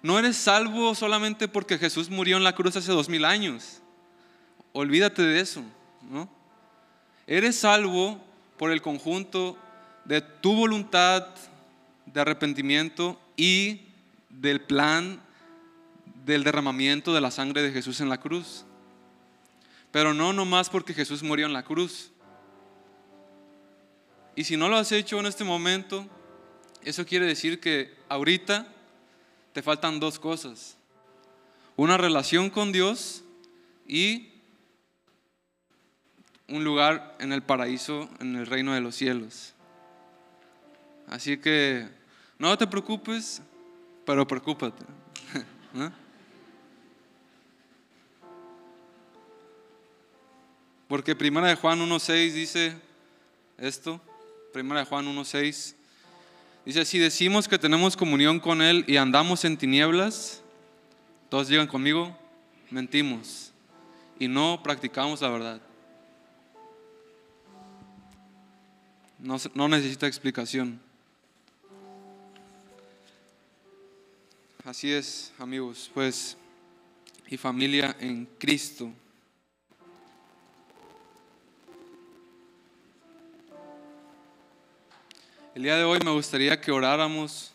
No 0.00 0.18
eres 0.18 0.38
salvo 0.38 0.94
solamente 0.94 1.46
porque 1.46 1.76
Jesús 1.76 2.08
murió 2.08 2.38
en 2.38 2.44
la 2.44 2.54
cruz 2.54 2.74
hace 2.74 2.90
dos 2.90 3.10
mil 3.10 3.26
años. 3.26 3.82
Olvídate 4.72 5.20
de 5.20 5.38
eso, 5.38 5.62
Eres 7.26 7.58
salvo 7.58 8.20
por 8.58 8.70
el 8.70 8.82
conjunto 8.82 9.56
de 10.04 10.20
tu 10.20 10.54
voluntad 10.54 11.26
de 12.06 12.20
arrepentimiento 12.20 13.18
y 13.36 13.82
del 14.28 14.60
plan 14.60 15.20
del 16.24 16.44
derramamiento 16.44 17.14
de 17.14 17.20
la 17.20 17.30
sangre 17.30 17.62
de 17.62 17.72
Jesús 17.72 18.00
en 18.00 18.08
la 18.08 18.20
cruz. 18.20 18.64
Pero 19.90 20.14
no 20.14 20.32
nomás 20.32 20.70
porque 20.70 20.94
Jesús 20.94 21.22
murió 21.22 21.46
en 21.46 21.52
la 21.52 21.64
cruz. 21.64 22.10
Y 24.34 24.44
si 24.44 24.56
no 24.56 24.68
lo 24.68 24.76
has 24.76 24.92
hecho 24.92 25.20
en 25.20 25.26
este 25.26 25.44
momento, 25.44 26.06
eso 26.82 27.04
quiere 27.04 27.26
decir 27.26 27.60
que 27.60 27.94
ahorita 28.08 28.66
te 29.52 29.62
faltan 29.62 30.00
dos 30.00 30.18
cosas. 30.18 30.76
Una 31.76 31.96
relación 31.96 32.48
con 32.48 32.72
Dios 32.72 33.22
y 33.86 34.31
un 36.52 36.64
lugar 36.64 37.16
en 37.18 37.32
el 37.32 37.42
paraíso, 37.42 38.08
en 38.20 38.36
el 38.36 38.46
reino 38.46 38.74
de 38.74 38.82
los 38.82 38.94
cielos. 38.94 39.54
Así 41.08 41.38
que 41.38 41.88
no 42.38 42.56
te 42.58 42.66
preocupes, 42.66 43.40
pero 44.04 44.26
preocúpate. 44.26 44.84
Porque 50.88 51.16
Primera 51.16 51.48
de 51.48 51.56
Juan 51.56 51.80
1.6 51.80 52.32
dice 52.32 52.76
esto, 53.56 53.98
Primera 54.52 54.80
de 54.80 54.86
Juan 54.86 55.06
1.6, 55.06 55.74
dice, 56.66 56.84
si 56.84 56.98
decimos 56.98 57.48
que 57.48 57.58
tenemos 57.58 57.96
comunión 57.96 58.38
con 58.38 58.60
Él 58.60 58.84
y 58.86 58.98
andamos 58.98 59.46
en 59.46 59.56
tinieblas, 59.56 60.42
todos 61.30 61.48
digan 61.48 61.66
conmigo, 61.66 62.14
mentimos 62.70 63.52
y 64.18 64.28
no 64.28 64.60
practicamos 64.62 65.22
la 65.22 65.30
verdad. 65.30 65.62
No, 69.22 69.36
no 69.54 69.68
necesita 69.68 70.08
explicación. 70.08 70.80
Así 74.64 74.92
es, 74.92 75.32
amigos, 75.38 75.88
pues, 75.94 76.36
y 77.28 77.36
familia 77.36 77.96
en 78.00 78.26
Cristo. 78.36 78.90
El 85.54 85.62
día 85.62 85.76
de 85.76 85.84
hoy 85.84 86.00
me 86.04 86.10
gustaría 86.10 86.60
que 86.60 86.72
oráramos. 86.72 87.52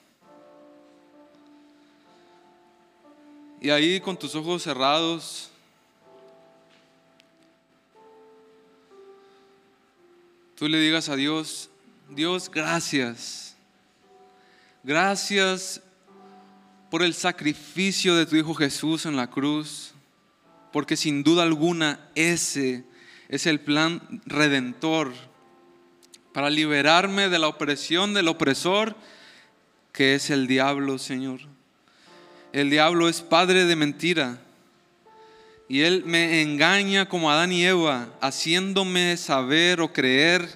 Y 3.59 3.71
ahí 3.71 3.99
con 3.99 4.15
tus 4.15 4.35
ojos 4.35 4.63
cerrados, 4.63 5.51
tú 10.57 10.67
le 10.67 10.79
digas 10.79 11.07
a 11.07 11.15
Dios, 11.15 11.69
Dios, 12.09 12.49
gracias. 12.49 13.55
Gracias 14.83 15.81
por 16.89 17.03
el 17.03 17.13
sacrificio 17.13 18.15
de 18.15 18.25
tu 18.25 18.35
Hijo 18.35 18.55
Jesús 18.55 19.05
en 19.05 19.15
la 19.15 19.29
cruz, 19.29 19.93
porque 20.73 20.97
sin 20.97 21.21
duda 21.21 21.43
alguna 21.43 21.99
ese 22.15 22.85
es 23.29 23.45
el 23.45 23.59
plan 23.59 24.01
redentor 24.25 25.13
para 26.33 26.49
liberarme 26.49 27.29
de 27.29 27.37
la 27.37 27.49
opresión 27.49 28.15
del 28.15 28.27
opresor 28.27 28.95
que 29.91 30.15
es 30.15 30.31
el 30.31 30.47
diablo, 30.47 30.97
Señor. 30.97 31.41
El 32.51 32.71
diablo 32.71 33.09
es 33.09 33.21
padre 33.21 33.65
de 33.65 33.75
mentira 33.75 34.39
y 35.69 35.81
él 35.81 36.03
me 36.05 36.41
engaña 36.41 37.09
como 37.09 37.29
Adán 37.29 37.51
y 37.51 37.65
Eva, 37.65 38.09
haciéndome 38.21 39.17
saber 39.17 39.81
o 39.81 39.91
creer 39.91 40.47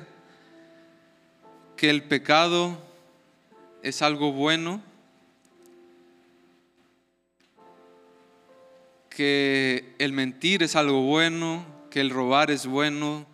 que 1.76 1.90
el 1.90 2.04
pecado 2.04 2.78
es 3.84 4.02
algo 4.02 4.32
bueno 4.32 4.82
que 9.12 9.94
el 10.00 10.14
mentir 10.14 10.64
es 10.64 10.78
algo 10.78 11.02
bueno, 11.02 11.66
que 11.90 12.00
el 12.00 12.10
robar 12.10 12.50
es 12.50 12.66
bueno, 12.66 13.26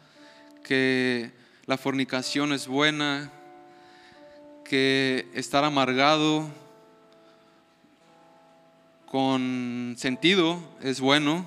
que 0.63 1.32
la 1.65 1.78
fornicación 1.78 2.51
es 2.51 2.67
buena, 2.67 3.32
que 4.65 5.28
estar 5.34 5.63
amargado 5.63 6.49
con 9.05 9.95
sentido 9.97 10.59
es 10.82 10.99
bueno, 10.99 11.45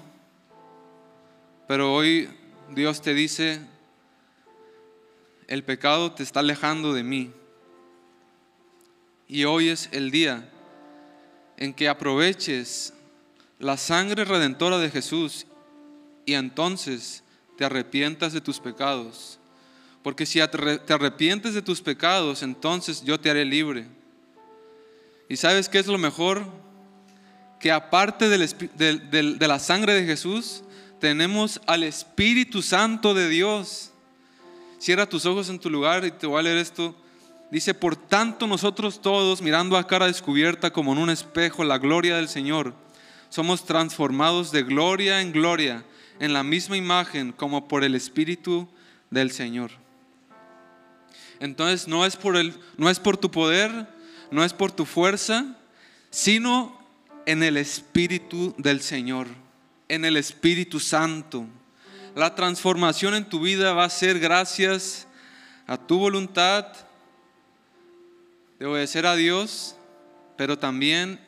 pero 1.70 1.94
hoy 1.94 2.28
Dios 2.74 3.00
te 3.00 3.14
dice, 3.14 3.60
el 5.46 5.62
pecado 5.62 6.10
te 6.10 6.24
está 6.24 6.40
alejando 6.40 6.92
de 6.92 7.04
mí. 7.04 7.30
Y 9.28 9.44
hoy 9.44 9.68
es 9.68 9.88
el 9.92 10.10
día 10.10 10.50
en 11.56 11.72
que 11.72 11.88
aproveches 11.88 12.92
la 13.60 13.76
sangre 13.76 14.24
redentora 14.24 14.78
de 14.78 14.90
Jesús 14.90 15.46
y 16.26 16.34
entonces 16.34 17.22
te 17.56 17.64
arrepientas 17.64 18.32
de 18.32 18.40
tus 18.40 18.58
pecados. 18.58 19.38
Porque 20.02 20.26
si 20.26 20.40
te 20.40 20.92
arrepientes 20.92 21.54
de 21.54 21.62
tus 21.62 21.80
pecados, 21.80 22.42
entonces 22.42 23.04
yo 23.04 23.20
te 23.20 23.30
haré 23.30 23.44
libre. 23.44 23.86
¿Y 25.28 25.36
sabes 25.36 25.68
qué 25.68 25.78
es 25.78 25.86
lo 25.86 25.98
mejor? 25.98 26.44
Que 27.60 27.70
aparte 27.70 28.28
de 28.28 29.46
la 29.46 29.58
sangre 29.60 29.94
de 29.94 30.04
Jesús, 30.04 30.64
tenemos 31.00 31.60
al 31.66 31.82
Espíritu 31.82 32.62
Santo 32.62 33.14
de 33.14 33.28
Dios. 33.28 33.90
Cierra 34.78 35.08
tus 35.08 35.26
ojos 35.26 35.48
en 35.48 35.58
tu 35.58 35.70
lugar 35.70 36.04
y 36.04 36.10
te 36.10 36.26
voy 36.26 36.38
a 36.38 36.42
leer 36.42 36.58
esto. 36.58 36.94
Dice, 37.50 37.74
por 37.74 37.96
tanto 37.96 38.46
nosotros 38.46 39.02
todos, 39.02 39.42
mirando 39.42 39.76
a 39.76 39.86
cara 39.86 40.06
descubierta 40.06 40.72
como 40.72 40.92
en 40.92 40.98
un 40.98 41.10
espejo 41.10 41.64
la 41.64 41.78
gloria 41.78 42.16
del 42.16 42.28
Señor, 42.28 42.74
somos 43.28 43.64
transformados 43.64 44.52
de 44.52 44.62
gloria 44.62 45.20
en 45.20 45.32
gloria 45.32 45.84
en 46.20 46.32
la 46.32 46.44
misma 46.44 46.76
imagen 46.76 47.32
como 47.32 47.66
por 47.66 47.82
el 47.82 47.94
Espíritu 47.94 48.68
del 49.10 49.32
Señor. 49.32 49.72
Entonces 51.40 51.88
no 51.88 52.04
es 52.04 52.16
por, 52.16 52.36
el, 52.36 52.54
no 52.76 52.90
es 52.90 53.00
por 53.00 53.16
tu 53.16 53.30
poder, 53.30 53.88
no 54.30 54.44
es 54.44 54.52
por 54.52 54.70
tu 54.70 54.84
fuerza, 54.84 55.56
sino 56.10 56.78
en 57.26 57.42
el 57.42 57.56
Espíritu 57.56 58.54
del 58.58 58.82
Señor, 58.82 59.26
en 59.90 60.04
el 60.04 60.16
Espíritu 60.16 60.78
Santo. 60.78 61.46
La 62.14 62.36
transformación 62.36 63.14
en 63.14 63.28
tu 63.28 63.40
vida 63.40 63.72
va 63.72 63.84
a 63.84 63.90
ser 63.90 64.20
gracias 64.20 65.08
a 65.66 65.76
tu 65.76 65.98
voluntad 65.98 66.66
de 68.60 68.66
obedecer 68.66 69.04
a 69.04 69.16
Dios, 69.16 69.74
pero 70.36 70.58
también 70.58 71.20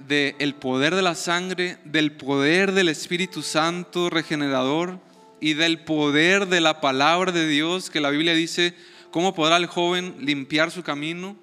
del 0.00 0.54
poder 0.56 0.96
de 0.96 1.02
la 1.02 1.14
sangre, 1.14 1.78
del 1.84 2.10
poder 2.10 2.72
del 2.72 2.88
Espíritu 2.88 3.42
Santo 3.42 4.10
regenerador 4.10 4.98
y 5.40 5.54
del 5.54 5.78
poder 5.84 6.48
de 6.48 6.60
la 6.60 6.80
palabra 6.80 7.30
de 7.30 7.46
Dios, 7.46 7.88
que 7.88 8.00
la 8.00 8.10
Biblia 8.10 8.34
dice, 8.34 8.74
¿cómo 9.12 9.32
podrá 9.32 9.58
el 9.58 9.66
joven 9.66 10.16
limpiar 10.18 10.72
su 10.72 10.82
camino? 10.82 11.36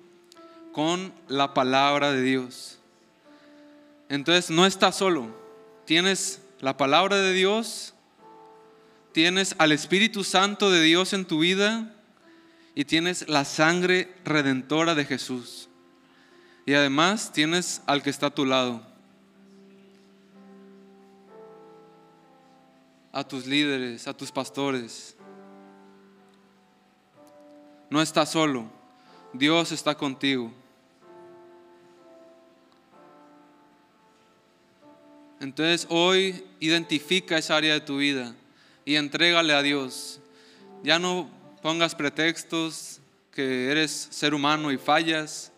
Con 0.74 1.14
la 1.30 1.54
palabra 1.54 2.12
de 2.12 2.22
Dios. 2.22 2.81
Entonces 4.12 4.50
no 4.50 4.66
estás 4.66 4.98
solo, 4.98 5.34
tienes 5.86 6.42
la 6.60 6.76
palabra 6.76 7.16
de 7.16 7.32
Dios, 7.32 7.94
tienes 9.14 9.56
al 9.58 9.72
Espíritu 9.72 10.26
Santo 10.26 10.70
de 10.70 10.82
Dios 10.82 11.14
en 11.14 11.24
tu 11.24 11.40
vida 11.40 11.96
y 12.76 12.84
tienes 12.84 13.30
la 13.30 13.46
sangre 13.46 14.14
redentora 14.26 14.96
de 14.96 15.06
Jesús. 15.06 15.70
Y 16.66 16.74
además 16.74 17.32
tienes 17.32 17.84
al 17.86 18.04
que 18.04 18.10
está 18.10 18.26
a 18.26 18.36
tu 18.36 18.46
lado. 18.46 18.86
A 23.14 23.26
tus 23.26 23.46
líderes, 23.46 24.10
a 24.10 24.14
tus 24.14 24.30
pastores. 24.30 25.16
No 27.90 28.02
estás 28.02 28.30
solo. 28.30 28.70
Dios 29.32 29.72
está 29.72 29.96
contigo. 29.96 30.52
Entonces 35.42 35.88
hoy 35.90 36.46
identifica 36.60 37.36
esa 37.36 37.58
área 37.58 37.74
de 37.74 37.82
tu 37.82 37.98
vida 37.98 38.36
y 38.86 38.96
entrégale 38.96 39.54
a 39.54 39.64
Dios. 39.64 40.20
Ya 40.84 41.00
no 41.00 41.32
pongas 41.64 41.96
pretextos 41.96 43.00
que 43.34 43.72
eres 43.72 44.08
ser 44.12 44.36
humano 44.36 44.72
y 44.72 44.78
fallas. 44.78 45.52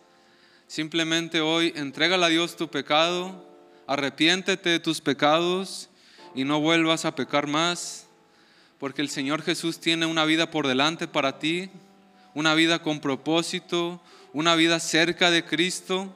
Simplemente 0.66 1.42
hoy 1.42 1.70
entrégale 1.76 2.24
a 2.24 2.28
Dios 2.28 2.56
tu 2.56 2.70
pecado, 2.70 3.46
arrepiéntete 3.86 4.70
de 4.70 4.80
tus 4.80 5.02
pecados 5.02 5.90
y 6.34 6.44
no 6.44 6.60
vuelvas 6.60 7.04
a 7.04 7.14
pecar 7.14 7.46
más, 7.46 8.06
porque 8.78 9.02
el 9.02 9.10
Señor 9.10 9.42
Jesús 9.42 9.80
tiene 9.80 10.06
una 10.06 10.24
vida 10.24 10.50
por 10.50 10.66
delante 10.66 11.08
para 11.08 11.38
ti, 11.38 11.68
una 12.32 12.54
vida 12.54 12.80
con 12.80 13.00
propósito, 13.00 14.00
una 14.32 14.54
vida 14.54 14.80
cerca 14.80 15.30
de 15.30 15.44
Cristo, 15.44 16.10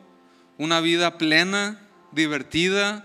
una 0.57 0.81
vida 0.81 1.19
plena, 1.19 1.87
divertida. 2.13 3.05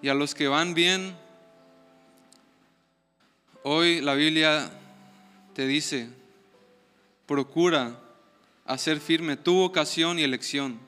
Y 0.00 0.08
a 0.08 0.14
los 0.14 0.34
que 0.34 0.46
van 0.46 0.74
bien, 0.74 1.16
hoy 3.64 4.00
la 4.00 4.14
Biblia 4.14 4.70
te 5.54 5.66
dice, 5.66 6.08
procura 7.26 7.98
hacer 8.64 9.00
firme 9.00 9.36
tu 9.36 9.54
vocación 9.54 10.18
y 10.18 10.22
elección. 10.22 10.78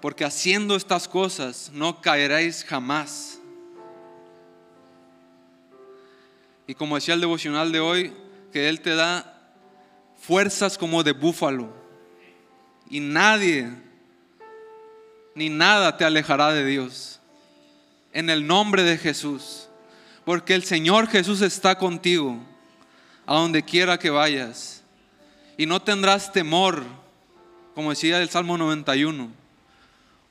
Porque 0.00 0.24
haciendo 0.24 0.74
estas 0.74 1.06
cosas 1.06 1.70
no 1.72 2.00
caeréis 2.00 2.64
jamás. 2.64 3.38
Y 6.66 6.74
como 6.74 6.96
decía 6.96 7.14
el 7.14 7.20
devocional 7.20 7.70
de 7.70 7.80
hoy, 7.80 8.12
que 8.52 8.68
Él 8.68 8.80
te 8.80 8.94
da 8.94 9.52
fuerzas 10.20 10.76
como 10.76 11.04
de 11.04 11.12
búfalo. 11.12 11.72
Y 12.90 13.00
nadie, 13.00 13.70
ni 15.34 15.48
nada 15.48 15.96
te 15.96 16.04
alejará 16.04 16.52
de 16.52 16.64
Dios. 16.64 17.17
En 18.18 18.30
el 18.30 18.48
nombre 18.48 18.82
de 18.82 18.98
Jesús. 18.98 19.68
Porque 20.24 20.56
el 20.56 20.64
Señor 20.64 21.06
Jesús 21.06 21.40
está 21.40 21.78
contigo 21.78 22.36
a 23.24 23.36
donde 23.36 23.62
quiera 23.62 23.96
que 23.96 24.10
vayas. 24.10 24.82
Y 25.56 25.66
no 25.66 25.80
tendrás 25.80 26.32
temor, 26.32 26.82
como 27.76 27.90
decía 27.90 28.20
el 28.20 28.28
Salmo 28.28 28.58
91, 28.58 29.30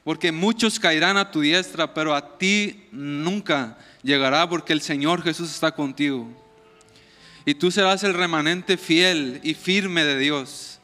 porque 0.04 0.34
muchos 0.34 0.82
caerán 0.82 1.16
a 1.16 1.32
tu 1.32 1.40
diestra, 1.40 1.94
pero 1.94 2.14
a 2.14 2.38
ti 2.38 2.90
nunca 2.92 3.78
llegará 4.04 4.50
porque 4.50 4.74
el 4.74 4.82
Señor 4.82 5.24
Jesús 5.24 5.50
está 5.50 5.72
contigo. 5.72 6.28
Y 7.46 7.56
tú 7.56 7.72
serás 7.72 8.04
el 8.04 8.16
remanente 8.16 8.76
fiel 8.76 9.40
y 9.44 9.54
firme 9.54 10.04
de 10.04 10.20
Dios. 10.20 10.82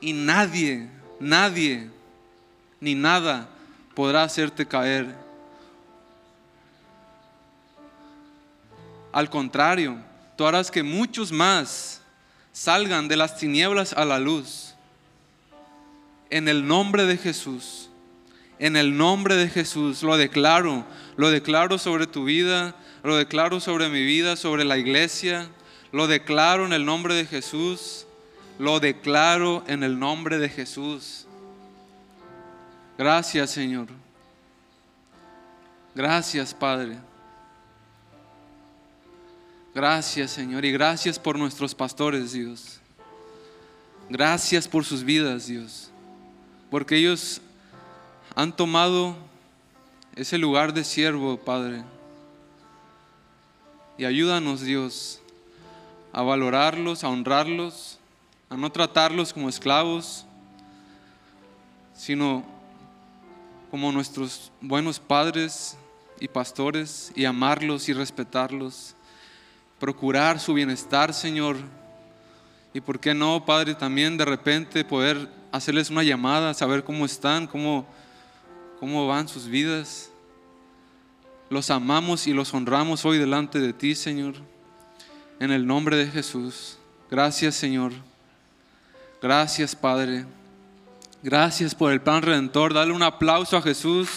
Y 0.00 0.12
nadie, 0.12 0.88
nadie, 1.18 1.90
ni 2.78 2.94
nada 2.94 3.48
podrá 3.96 4.22
hacerte 4.22 4.64
caer. 4.64 5.25
Al 9.16 9.30
contrario, 9.30 9.96
tú 10.36 10.44
harás 10.44 10.70
que 10.70 10.82
muchos 10.82 11.32
más 11.32 12.02
salgan 12.52 13.08
de 13.08 13.16
las 13.16 13.38
tinieblas 13.38 13.94
a 13.94 14.04
la 14.04 14.18
luz. 14.18 14.74
En 16.28 16.48
el 16.48 16.66
nombre 16.66 17.06
de 17.06 17.16
Jesús, 17.16 17.88
en 18.58 18.76
el 18.76 18.94
nombre 18.98 19.36
de 19.36 19.48
Jesús, 19.48 20.02
lo 20.02 20.18
declaro, 20.18 20.84
lo 21.16 21.30
declaro 21.30 21.78
sobre 21.78 22.06
tu 22.06 22.24
vida, 22.24 22.76
lo 23.02 23.16
declaro 23.16 23.58
sobre 23.58 23.88
mi 23.88 24.04
vida, 24.04 24.36
sobre 24.36 24.66
la 24.66 24.76
iglesia, 24.76 25.48
lo 25.92 26.08
declaro 26.08 26.66
en 26.66 26.74
el 26.74 26.84
nombre 26.84 27.14
de 27.14 27.24
Jesús, 27.24 28.06
lo 28.58 28.80
declaro 28.80 29.64
en 29.66 29.82
el 29.82 29.98
nombre 29.98 30.36
de 30.36 30.50
Jesús. 30.50 31.26
Gracias 32.98 33.48
Señor. 33.48 33.88
Gracias 35.94 36.52
Padre. 36.52 36.98
Gracias, 39.76 40.30
Señor, 40.30 40.64
y 40.64 40.72
gracias 40.72 41.18
por 41.18 41.38
nuestros 41.38 41.74
pastores, 41.74 42.32
Dios. 42.32 42.80
Gracias 44.08 44.66
por 44.66 44.86
sus 44.86 45.04
vidas, 45.04 45.48
Dios. 45.48 45.90
Porque 46.70 46.96
ellos 46.96 47.42
han 48.34 48.56
tomado 48.56 49.14
ese 50.14 50.38
lugar 50.38 50.72
de 50.72 50.82
siervo, 50.82 51.36
Padre. 51.36 51.84
Y 53.98 54.06
ayúdanos, 54.06 54.62
Dios, 54.62 55.20
a 56.10 56.22
valorarlos, 56.22 57.04
a 57.04 57.10
honrarlos, 57.10 57.98
a 58.48 58.56
no 58.56 58.72
tratarlos 58.72 59.34
como 59.34 59.50
esclavos, 59.50 60.24
sino 61.94 62.46
como 63.70 63.92
nuestros 63.92 64.50
buenos 64.62 64.98
padres 64.98 65.76
y 66.18 66.28
pastores 66.28 67.12
y 67.14 67.26
amarlos 67.26 67.90
y 67.90 67.92
respetarlos, 67.92 68.95
procurar 69.78 70.40
su 70.40 70.54
bienestar, 70.54 71.12
Señor. 71.12 71.56
Y 72.72 72.80
por 72.80 73.00
qué 73.00 73.14
no, 73.14 73.44
Padre, 73.44 73.74
también 73.74 74.16
de 74.16 74.24
repente 74.24 74.84
poder 74.84 75.28
hacerles 75.52 75.90
una 75.90 76.02
llamada, 76.02 76.54
saber 76.54 76.84
cómo 76.84 77.04
están, 77.04 77.46
cómo, 77.46 77.86
cómo 78.78 79.06
van 79.06 79.28
sus 79.28 79.46
vidas. 79.46 80.10
Los 81.48 81.70
amamos 81.70 82.26
y 82.26 82.32
los 82.32 82.52
honramos 82.52 83.04
hoy 83.04 83.18
delante 83.18 83.60
de 83.60 83.72
ti, 83.72 83.94
Señor. 83.94 84.34
En 85.38 85.52
el 85.52 85.66
nombre 85.66 85.96
de 85.96 86.06
Jesús. 86.06 86.78
Gracias, 87.10 87.54
Señor. 87.54 87.92
Gracias, 89.22 89.74
Padre. 89.76 90.26
Gracias 91.22 91.74
por 91.74 91.92
el 91.92 92.00
plan 92.00 92.22
redentor. 92.22 92.74
Dale 92.74 92.92
un 92.92 93.02
aplauso 93.02 93.56
a 93.56 93.62
Jesús. 93.62 94.08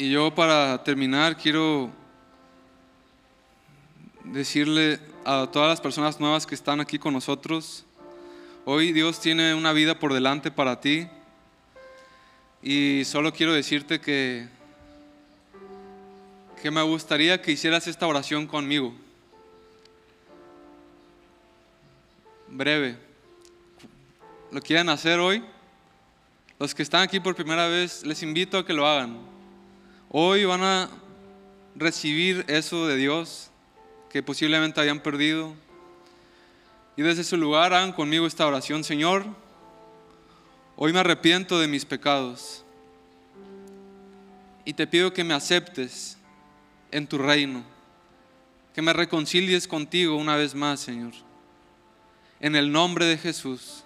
Y 0.00 0.12
yo 0.12 0.32
para 0.32 0.84
terminar 0.84 1.36
quiero 1.36 1.90
decirle 4.22 5.00
a 5.24 5.48
todas 5.50 5.68
las 5.68 5.80
personas 5.80 6.20
nuevas 6.20 6.46
que 6.46 6.54
están 6.54 6.78
aquí 6.78 7.00
con 7.00 7.14
nosotros, 7.14 7.84
hoy 8.64 8.92
Dios 8.92 9.18
tiene 9.20 9.54
una 9.54 9.72
vida 9.72 9.98
por 9.98 10.14
delante 10.14 10.52
para 10.52 10.80
ti 10.80 11.08
y 12.62 13.02
solo 13.06 13.32
quiero 13.32 13.52
decirte 13.52 14.00
que, 14.00 14.46
que 16.62 16.70
me 16.70 16.82
gustaría 16.82 17.42
que 17.42 17.50
hicieras 17.50 17.88
esta 17.88 18.06
oración 18.06 18.46
conmigo. 18.46 18.94
Breve. 22.46 22.96
¿Lo 24.52 24.62
quieren 24.62 24.90
hacer 24.90 25.18
hoy? 25.18 25.42
Los 26.60 26.72
que 26.72 26.84
están 26.84 27.02
aquí 27.02 27.18
por 27.18 27.34
primera 27.34 27.66
vez, 27.66 28.06
les 28.06 28.22
invito 28.22 28.58
a 28.58 28.64
que 28.64 28.72
lo 28.72 28.86
hagan. 28.86 29.37
Hoy 30.10 30.46
van 30.46 30.62
a 30.62 30.88
recibir 31.76 32.42
eso 32.48 32.86
de 32.86 32.96
Dios 32.96 33.50
que 34.08 34.22
posiblemente 34.22 34.80
habían 34.80 35.00
perdido. 35.00 35.52
Y 36.96 37.02
desde 37.02 37.20
ese 37.20 37.36
lugar 37.36 37.74
hagan 37.74 37.92
conmigo 37.92 38.26
esta 38.26 38.46
oración, 38.46 38.84
Señor, 38.84 39.26
hoy 40.76 40.94
me 40.94 41.00
arrepiento 41.00 41.60
de 41.60 41.68
mis 41.68 41.84
pecados 41.84 42.64
y 44.64 44.72
te 44.72 44.86
pido 44.86 45.12
que 45.12 45.24
me 45.24 45.34
aceptes 45.34 46.16
en 46.90 47.06
tu 47.06 47.18
reino, 47.18 47.62
que 48.74 48.80
me 48.80 48.94
reconcilies 48.94 49.68
contigo 49.68 50.16
una 50.16 50.36
vez 50.36 50.54
más, 50.54 50.80
Señor. 50.80 51.12
En 52.40 52.56
el 52.56 52.72
nombre 52.72 53.04
de 53.04 53.18
Jesús, 53.18 53.84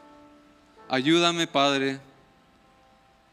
ayúdame, 0.88 1.48
Padre, 1.48 1.98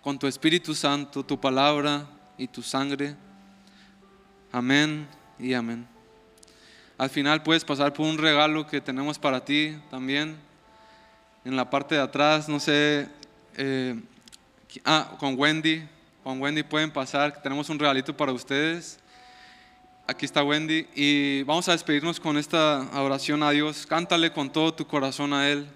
con 0.01 0.17
tu 0.17 0.25
Espíritu 0.25 0.73
Santo, 0.73 1.23
tu 1.23 1.39
palabra 1.39 2.07
y 2.39 2.47
tu 2.47 2.63
sangre. 2.63 3.15
Amén 4.51 5.07
y 5.37 5.53
amén. 5.53 5.85
Al 6.97 7.09
final 7.09 7.43
puedes 7.43 7.63
pasar 7.63 7.93
por 7.93 8.07
un 8.07 8.17
regalo 8.17 8.65
que 8.65 8.81
tenemos 8.81 9.19
para 9.19 9.43
ti 9.45 9.77
también. 9.91 10.37
En 11.45 11.55
la 11.55 11.69
parte 11.69 11.95
de 11.95 12.01
atrás, 12.01 12.49
no 12.49 12.59
sé, 12.59 13.07
eh, 13.55 14.01
ah, 14.85 15.15
con 15.19 15.37
Wendy, 15.37 15.87
con 16.23 16.41
Wendy 16.41 16.63
pueden 16.63 16.91
pasar, 16.91 17.41
tenemos 17.41 17.69
un 17.69 17.77
regalito 17.77 18.15
para 18.15 18.31
ustedes. 18.31 18.99
Aquí 20.07 20.25
está 20.25 20.43
Wendy 20.43 20.87
y 20.95 21.43
vamos 21.43 21.69
a 21.69 21.73
despedirnos 21.73 22.19
con 22.19 22.37
esta 22.37 22.89
oración 22.93 23.43
a 23.43 23.51
Dios. 23.51 23.85
Cántale 23.85 24.31
con 24.31 24.49
todo 24.49 24.73
tu 24.73 24.87
corazón 24.87 25.33
a 25.33 25.47
Él. 25.47 25.67